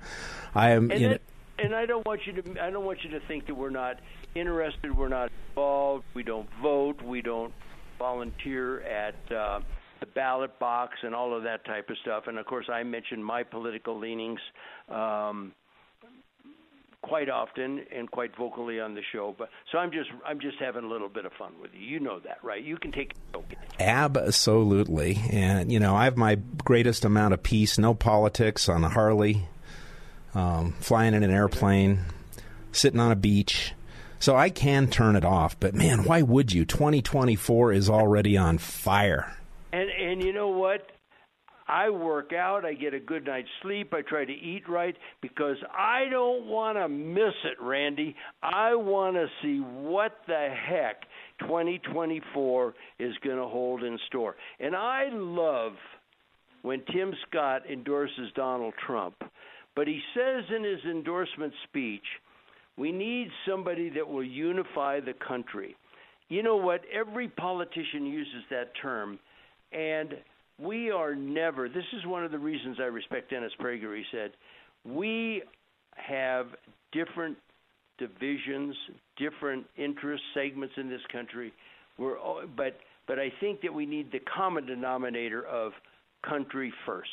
I 0.56 0.72
am. 0.72 0.92
And 0.92 1.00
You 1.00 1.08
know, 1.08 1.14
that, 1.14 1.22
and 1.60 1.76
I 1.76 1.86
don't 1.86 2.06
want 2.06 2.22
you 2.26 2.42
to 2.42 2.64
I 2.64 2.70
don't 2.70 2.86
want 2.86 3.04
you 3.04 3.10
to 3.12 3.20
think 3.28 3.48
that 3.48 3.56
we're 3.56 3.70
not 3.70 4.00
interested, 4.36 4.96
we're 4.96 5.08
not 5.10 5.32
involved, 5.50 6.06
we 6.14 6.24
don't 6.24 6.50
vote, 6.62 7.02
we 7.02 7.22
don't 7.22 7.54
volunteer 7.98 8.82
at 8.82 9.16
uh, 9.32 9.60
the 10.00 10.06
ballot 10.06 10.58
box 10.60 10.94
and 11.04 11.16
all 11.16 11.36
of 11.36 11.44
that 11.44 11.66
type 11.66 11.90
of 11.90 11.98
stuff. 12.02 12.28
And 12.28 12.38
of 12.38 12.46
course, 12.46 12.68
I 12.72 12.84
mentioned 12.84 13.26
my 13.26 13.44
political 13.44 13.98
leanings 13.98 14.40
um, 14.90 15.54
quite 17.02 17.30
often 17.30 17.86
and 17.96 18.10
quite 18.10 18.36
vocally 18.36 18.80
on 18.80 18.94
the 18.94 19.02
show. 19.12 19.34
But 19.38 19.50
so 19.72 19.78
I'm 19.78 19.92
just 19.92 20.10
I'm 20.26 20.40
just 20.40 20.58
having 20.60 20.84
a 20.84 20.88
little 20.88 21.10
bit 21.10 21.26
of 21.26 21.32
fun 21.34 21.54
with 21.62 21.72
you. 21.74 21.82
You 21.82 22.00
know 22.00 22.20
that, 22.20 22.44
right? 22.44 22.64
You 22.64 22.78
can 22.78 22.92
take. 22.92 23.14
Absolutely. 23.80 25.20
And, 25.32 25.72
you 25.72 25.80
know, 25.80 25.96
I 25.96 26.06
have 26.06 26.18
my 26.18 26.36
greatest 26.64 27.06
amount 27.06 27.34
of 27.34 27.44
peace, 27.44 27.78
no 27.78 27.94
politics 27.94 28.68
on 28.68 28.84
a 28.84 28.90
Harley, 28.90 29.48
um, 30.34 30.74
flying 30.80 31.14
in 31.14 31.24
an 31.24 31.32
airplane, 31.32 32.00
sitting 32.72 33.00
on 33.00 33.12
a 33.12 33.16
beach. 33.16 33.74
So 34.20 34.36
I 34.36 34.50
can 34.50 34.88
turn 34.88 35.16
it 35.16 35.26
off. 35.26 35.60
But, 35.60 35.76
man, 35.76 36.04
why 36.04 36.22
would 36.22 36.52
you? 36.52 36.66
2024 36.66 37.74
is 37.74 37.90
already 37.90 38.36
on 38.36 38.58
fire. 38.58 39.38
And 39.72 39.90
and 39.90 40.24
you 40.24 40.34
know 40.34 40.48
what? 40.48 40.88
I 41.68 41.90
work 41.90 42.32
out, 42.32 42.64
I 42.64 42.74
get 42.74 42.94
a 42.94 43.00
good 43.00 43.26
night's 43.26 43.50
sleep, 43.62 43.94
I 43.94 44.02
try 44.02 44.24
to 44.24 44.32
eat 44.32 44.70
right 44.70 44.96
because 45.22 45.58
I 45.78 46.06
don't 46.10 46.46
want 46.46 46.78
to 46.78 46.88
miss 46.88 47.34
it, 47.44 47.62
Randy. 47.62 48.16
I 48.42 48.76
want 48.76 49.18
to 49.18 49.28
see 49.42 49.60
what 49.60 50.22
the 50.28 50.48
heck 50.50 51.02
2024 51.42 52.74
is 53.00 53.14
going 53.24 53.38
to 53.38 53.48
hold 53.48 53.84
in 53.84 54.00
store. 54.08 54.38
And 54.60 54.76
I 54.76 55.10
love 55.12 55.74
when 56.62 56.84
Tim 56.94 57.14
Scott 57.28 57.64
endorses 57.70 58.32
Donald 58.34 58.74
Trump, 58.86 59.16
but 59.78 59.88
he 59.88 60.02
says 60.16 60.44
in 60.54 60.64
his 60.64 60.80
endorsement 60.90 61.54
speech, 61.70 62.04
we 62.78 62.92
need 62.92 63.30
somebody 63.48 63.90
that 63.92 64.08
will 64.08 64.24
unify 64.24 65.00
the 65.00 65.14
country. 65.14 65.76
You 66.30 66.42
know 66.42 66.56
what? 66.56 66.82
Every 66.92 67.28
politician 67.28 68.08
uses 68.08 68.44
that 68.50 68.72
term, 68.82 69.20
and 69.72 70.16
we 70.60 70.90
are 70.90 71.14
never. 71.14 71.70
This 71.70 71.86
is 71.96 72.08
one 72.08 72.26
of 72.26 72.32
the 72.32 72.40
reasons 72.40 72.78
I 72.80 72.86
respect 72.86 73.30
Dennis 73.30 73.52
Prager. 73.62 73.96
He 73.96 74.04
said, 74.12 74.32
We 74.84 75.44
have 75.92 76.48
different 76.92 77.38
divisions, 78.00 78.76
different 79.16 79.64
interest 79.78 80.24
segments 80.34 80.74
in 80.78 80.90
this 80.90 81.02
country. 81.12 81.54
We're, 82.00 82.18
all, 82.18 82.42
but, 82.58 82.80
but 83.08 83.20
I 83.20 83.32
think 83.40 83.62
that 83.62 83.74
we 83.74 83.86
need 83.86 84.12
the 84.12 84.22
common 84.36 84.66
denominator 84.66 85.46
of 85.46 85.74
country 86.28 86.74
first. 86.84 87.12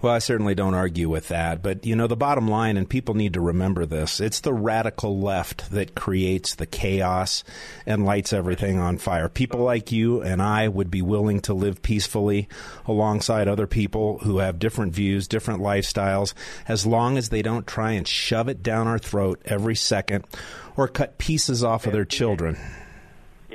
Well, 0.00 0.14
I 0.14 0.20
certainly 0.20 0.54
don't 0.54 0.74
argue 0.74 1.08
with 1.08 1.26
that. 1.28 1.60
But, 1.60 1.84
you 1.84 1.96
know, 1.96 2.06
the 2.06 2.16
bottom 2.16 2.46
line, 2.46 2.76
and 2.76 2.88
people 2.88 3.14
need 3.14 3.32
to 3.32 3.40
remember 3.40 3.84
this 3.84 4.20
it's 4.20 4.40
the 4.40 4.52
radical 4.52 5.18
left 5.18 5.72
that 5.72 5.96
creates 5.96 6.54
the 6.54 6.66
chaos 6.66 7.42
and 7.84 8.06
lights 8.06 8.32
everything 8.32 8.78
on 8.78 8.98
fire. 8.98 9.28
People 9.28 9.60
like 9.60 9.90
you 9.90 10.22
and 10.22 10.40
I 10.40 10.68
would 10.68 10.90
be 10.90 11.02
willing 11.02 11.40
to 11.40 11.54
live 11.54 11.82
peacefully 11.82 12.48
alongside 12.86 13.48
other 13.48 13.66
people 13.66 14.18
who 14.18 14.38
have 14.38 14.60
different 14.60 14.94
views, 14.94 15.26
different 15.26 15.60
lifestyles, 15.60 16.32
as 16.68 16.86
long 16.86 17.18
as 17.18 17.30
they 17.30 17.42
don't 17.42 17.66
try 17.66 17.92
and 17.92 18.06
shove 18.06 18.48
it 18.48 18.62
down 18.62 18.86
our 18.86 19.00
throat 19.00 19.42
every 19.46 19.74
second 19.74 20.24
or 20.76 20.86
cut 20.86 21.18
pieces 21.18 21.64
off 21.64 21.86
of 21.86 21.92
their 21.92 22.04
children. 22.04 22.56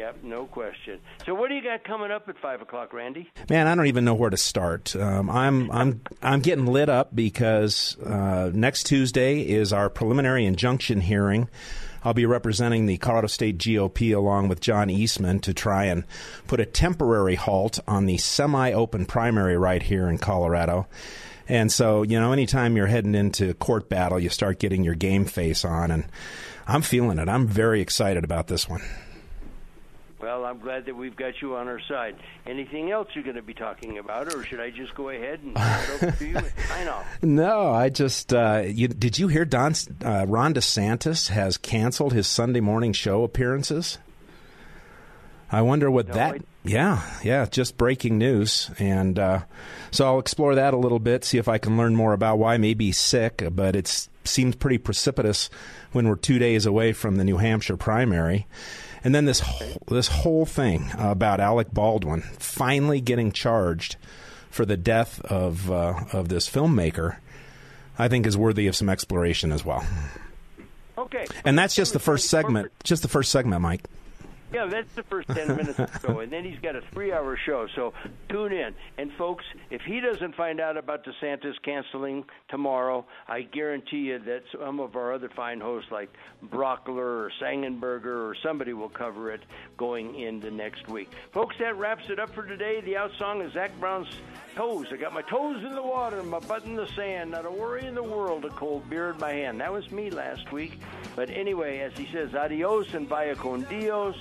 Yep, 0.04 0.18
no 0.24 0.46
question. 0.48 1.00
So, 1.26 1.34
what 1.34 1.48
do 1.48 1.56
you 1.56 1.64
got 1.64 1.86
coming 1.86 2.12
up 2.12 2.28
at 2.28 2.38
five 2.38 2.62
o'clock, 2.62 2.92
Randy? 2.92 3.32
Man, 3.50 3.68
I 3.68 3.76
don't 3.76 3.88
even 3.88 4.04
know 4.04 4.16
where 4.16 4.30
to 4.30 4.36
start. 4.36 4.94
Um, 4.98 5.30
I'm 5.30 5.72
I'm 5.72 6.02
I'm 6.22 6.42
getting 6.42 6.66
lit 6.66 6.90
up 6.90 7.16
because 7.16 7.98
uh, 8.00 8.52
next 8.54 8.84
Tuesday 8.84 9.40
is 9.40 9.72
our 9.72 9.90
preliminary 9.90 10.46
injunction 10.46 11.00
hearing. 11.00 11.48
I'll 12.04 12.14
be 12.14 12.26
representing 12.26 12.86
the 12.86 12.98
Colorado 12.98 13.28
State 13.28 13.58
GOP 13.60 14.14
along 14.14 14.50
with 14.50 14.60
John 14.60 14.90
Eastman 14.90 15.40
to 15.40 15.54
try 15.54 15.86
and 15.86 16.04
put 16.48 16.60
a 16.60 16.66
temporary 16.66 17.36
halt 17.36 17.80
on 17.88 18.06
the 18.06 18.18
semi-open 18.18 19.06
primary 19.06 19.58
right 19.58 19.82
here 19.82 20.10
in 20.10 20.18
Colorado. 20.18 20.86
And 21.48 21.72
so, 21.72 22.04
you 22.04 22.20
know, 22.20 22.34
anytime 22.34 22.76
you're 22.76 22.88
heading 22.88 23.16
into 23.16 23.54
court 23.54 23.88
battle, 23.88 24.20
you 24.20 24.28
start 24.28 24.60
getting 24.60 24.84
your 24.84 24.96
game 24.96 25.24
face 25.24 25.64
on, 25.64 25.92
and 25.92 26.04
I'm 26.68 26.82
feeling 26.82 27.20
it. 27.20 27.30
I'm 27.30 27.48
very 27.48 27.80
excited 27.80 28.26
about 28.26 28.48
this 28.48 28.68
one. 28.68 28.82
Well, 30.24 30.46
I'm 30.46 30.60
glad 30.60 30.86
that 30.86 30.96
we've 30.96 31.18
got 31.18 31.42
you 31.42 31.58
on 31.58 31.68
our 31.68 31.82
side. 31.82 32.16
Anything 32.48 32.92
else 32.92 33.10
you're 33.14 33.26
going 33.26 33.36
to 33.36 33.42
be 33.42 33.54
talking 33.54 33.98
about, 33.98 34.34
or 34.34 34.46
should 34.46 34.62
I 34.62 34.70
just 34.70 34.96
go 34.96 35.10
ahead 35.10 35.42
and 35.42 35.54
turn 35.54 35.80
it 35.84 35.90
over 36.04 36.12
to 36.18 36.26
you 36.26 36.38
and 36.38 36.46
sign 36.70 36.88
off? 36.88 37.06
No, 37.22 37.72
I 37.74 37.90
just 37.90 38.34
uh, 38.34 38.64
you, 38.66 38.88
did 38.88 39.20
you 39.20 39.28
hear 39.28 39.44
Don 39.44 39.74
uh, 40.02 40.26
Ron 40.26 40.54
DeSantis 40.54 41.28
has 41.28 41.58
canceled 41.58 42.14
his 42.14 42.26
Sunday 42.26 42.62
morning 42.62 42.94
show 42.94 43.26
appearances? 43.26 43.98
I 45.52 45.62
wonder 45.62 45.92
what 45.92 46.08
No, 46.08 46.14
that. 46.14 46.36
I- 46.36 46.40
yeah, 46.64 47.02
yeah, 47.22 47.46
just 47.46 47.78
breaking 47.78 48.18
news, 48.18 48.72
and 48.80 49.20
uh, 49.20 49.42
so 49.92 50.06
I'll 50.06 50.20
explore 50.20 50.56
that 50.56 50.74
a 50.74 50.78
little 50.78 51.00
bit, 51.00 51.26
see 51.26 51.38
if 51.38 51.50
I 51.50 51.58
can 51.58 51.76
learn 51.76 51.94
more 51.98 52.14
about 52.14 52.40
why. 52.40 52.56
Maybe 52.56 52.94
sick, 52.94 53.44
but 53.52 53.76
it 53.76 54.08
seems 54.24 54.56
pretty 54.56 54.78
precipitous 54.78 55.50
when 55.92 56.08
we're 56.08 56.16
two 56.16 56.40
days 56.40 56.66
away 56.66 56.94
from 56.94 57.18
the 57.18 57.26
New 57.26 57.36
Hampshire 57.36 57.76
primary. 57.76 58.48
And 59.04 59.14
then 59.14 59.26
this 59.26 59.42
whole, 59.42 59.82
this 59.88 60.08
whole 60.08 60.46
thing 60.46 60.90
about 60.98 61.40
Alec 61.40 61.72
Baldwin 61.74 62.22
finally 62.40 63.02
getting 63.02 63.32
charged 63.32 63.98
for 64.50 64.66
the 64.66 64.78
death 64.78 65.20
of 65.26 65.70
uh, 65.70 66.06
of 66.14 66.30
this 66.30 66.50
filmmaker, 66.50 67.18
I 68.00 68.08
think 68.08 68.26
is 68.26 68.38
worthy 68.38 68.68
of 68.68 68.76
some 68.76 68.90
exploration 68.90 69.52
as 69.52 69.66
well. 69.66 69.86
Okay. 70.98 71.26
And 71.44 71.58
that's 71.58 71.76
just 71.76 71.94
the 71.94 72.00
first 72.00 72.30
segment. 72.30 72.72
Just 72.84 73.02
the 73.02 73.08
first 73.08 73.32
segment, 73.32 73.62
Mike. 73.62 73.84
Yeah, 74.54 74.68
that's 74.68 74.94
the 74.94 75.04
first 75.04 75.30
10 75.30 75.48
minutes 75.58 75.78
the 75.78 76.00
show. 76.00 76.20
And 76.20 76.32
then 76.32 76.44
he's 76.44 76.60
got 76.60 76.76
a 76.76 76.82
three 76.92 77.12
hour 77.12 77.38
show. 77.46 77.68
So 77.76 77.94
tune 78.30 78.52
in. 78.54 78.76
And, 78.98 79.12
folks, 79.14 79.44
if 79.72 79.82
he 79.82 80.00
doesn't 80.00 80.36
find 80.36 80.60
out 80.60 80.78
about 80.78 81.06
DeSantis 81.06 81.54
canceling 81.64 82.26
tomorrow, 82.50 83.06
I 83.28 83.42
guarantee 83.42 83.98
you 83.98 84.20
that 84.20 84.44
some 84.58 84.80
of 84.80 84.96
our 84.96 85.14
other 85.14 85.30
fine 85.36 85.60
hosts 85.60 85.92
like 85.92 86.10
Brauchler 86.46 86.98
or 86.98 87.32
Sengenberger 87.42 88.06
or 88.06 88.36
somebody 88.44 88.74
will 88.74 88.90
cover 88.90 89.32
it 89.32 89.42
going 89.78 90.20
into 90.20 90.52
next 90.52 90.88
week. 90.88 91.12
Folks, 91.32 91.56
that 91.60 91.76
wraps 91.78 92.10
it 92.10 92.20
up 92.20 92.30
for 92.34 92.46
today. 92.46 92.82
The 92.82 92.98
out 92.98 93.12
song 93.18 93.42
is 93.42 93.54
Zac 93.54 93.78
Brown's 93.80 94.08
Toes. 94.56 94.88
I 94.92 94.98
got 94.98 95.14
my 95.14 95.24
toes 95.24 95.64
in 95.64 95.74
the 95.74 95.82
water, 95.82 96.22
my 96.22 96.40
butt 96.40 96.66
in 96.66 96.76
the 96.76 96.88
sand, 96.96 97.32
not 97.32 97.46
a 97.46 97.52
worry 97.52 97.86
in 97.86 97.96
the 97.96 98.04
world, 98.04 98.46
a 98.46 98.50
cold 98.50 98.88
beer 98.90 99.12
in 99.12 99.18
my 99.18 99.32
hand. 99.32 99.60
That 99.62 99.74
was 99.74 99.90
me 99.92 100.12
last 100.12 100.52
week. 100.52 100.80
But 101.16 101.30
anyway, 101.30 101.80
as 101.80 101.98
he 101.98 102.08
says, 102.12 102.36
adios 102.36 102.94
and 102.94 103.08
vaya 103.08 103.36
con 103.36 103.66
Dios. 103.70 104.16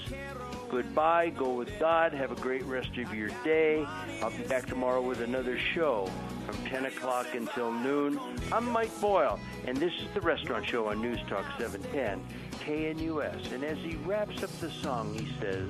Goodbye. 0.72 1.28
Go 1.28 1.50
with 1.50 1.78
God. 1.78 2.14
Have 2.14 2.32
a 2.32 2.34
great 2.36 2.64
rest 2.64 2.96
of 2.96 3.14
your 3.14 3.28
day. 3.44 3.84
I'll 4.22 4.30
be 4.30 4.42
back 4.44 4.64
tomorrow 4.64 5.02
with 5.02 5.20
another 5.20 5.58
show 5.58 6.08
from 6.46 6.56
10 6.64 6.86
o'clock 6.86 7.26
until 7.34 7.70
noon. 7.70 8.18
I'm 8.50 8.70
Mike 8.70 8.98
Boyle, 8.98 9.38
and 9.66 9.76
this 9.76 9.92
is 10.00 10.06
the 10.14 10.22
Restaurant 10.22 10.66
Show 10.66 10.88
on 10.88 11.02
News 11.02 11.18
Talk 11.28 11.44
710 11.58 12.24
KNUS. 12.64 13.52
And 13.52 13.64
as 13.64 13.76
he 13.78 13.96
wraps 13.96 14.42
up 14.42 14.50
the 14.60 14.70
song, 14.70 15.12
he 15.12 15.28
says, 15.42 15.68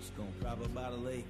Just 0.00 0.16
gonna 0.16 0.30
up 0.50 0.74
by 0.74 0.90
the 0.90 0.96
lake 0.96 1.26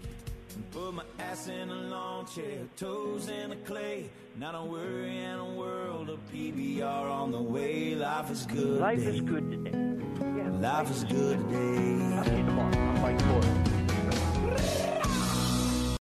and 0.54 0.70
put 0.70 0.94
my 0.94 1.02
ass 1.18 1.48
in 1.48 1.68
a 1.68 1.74
lawn 1.74 2.26
chair, 2.26 2.60
toes 2.76 3.28
in 3.28 3.50
the 3.50 3.56
clay. 3.56 4.08
Not 4.38 4.54
a 4.54 4.62
worry 4.62 5.18
in 5.18 5.40
a 5.40 5.54
world 5.54 6.10
of 6.10 6.20
PBR 6.32 7.10
on 7.10 7.32
the 7.32 7.42
way. 7.42 7.96
Life 7.96 8.30
is 8.30 8.46
good. 8.46 8.80
Life 8.80 9.00
is 9.00 9.20
good 9.20 9.50
today. 9.50 9.96
Life 10.36 10.90
is 10.90 11.04
good 11.04 11.38
today. 11.48 12.14
Talk 12.14 12.24
to 12.26 12.36
you 12.36 12.44
tomorrow. 12.44 12.76
I'm 12.76 13.00
Mike. 13.00 13.55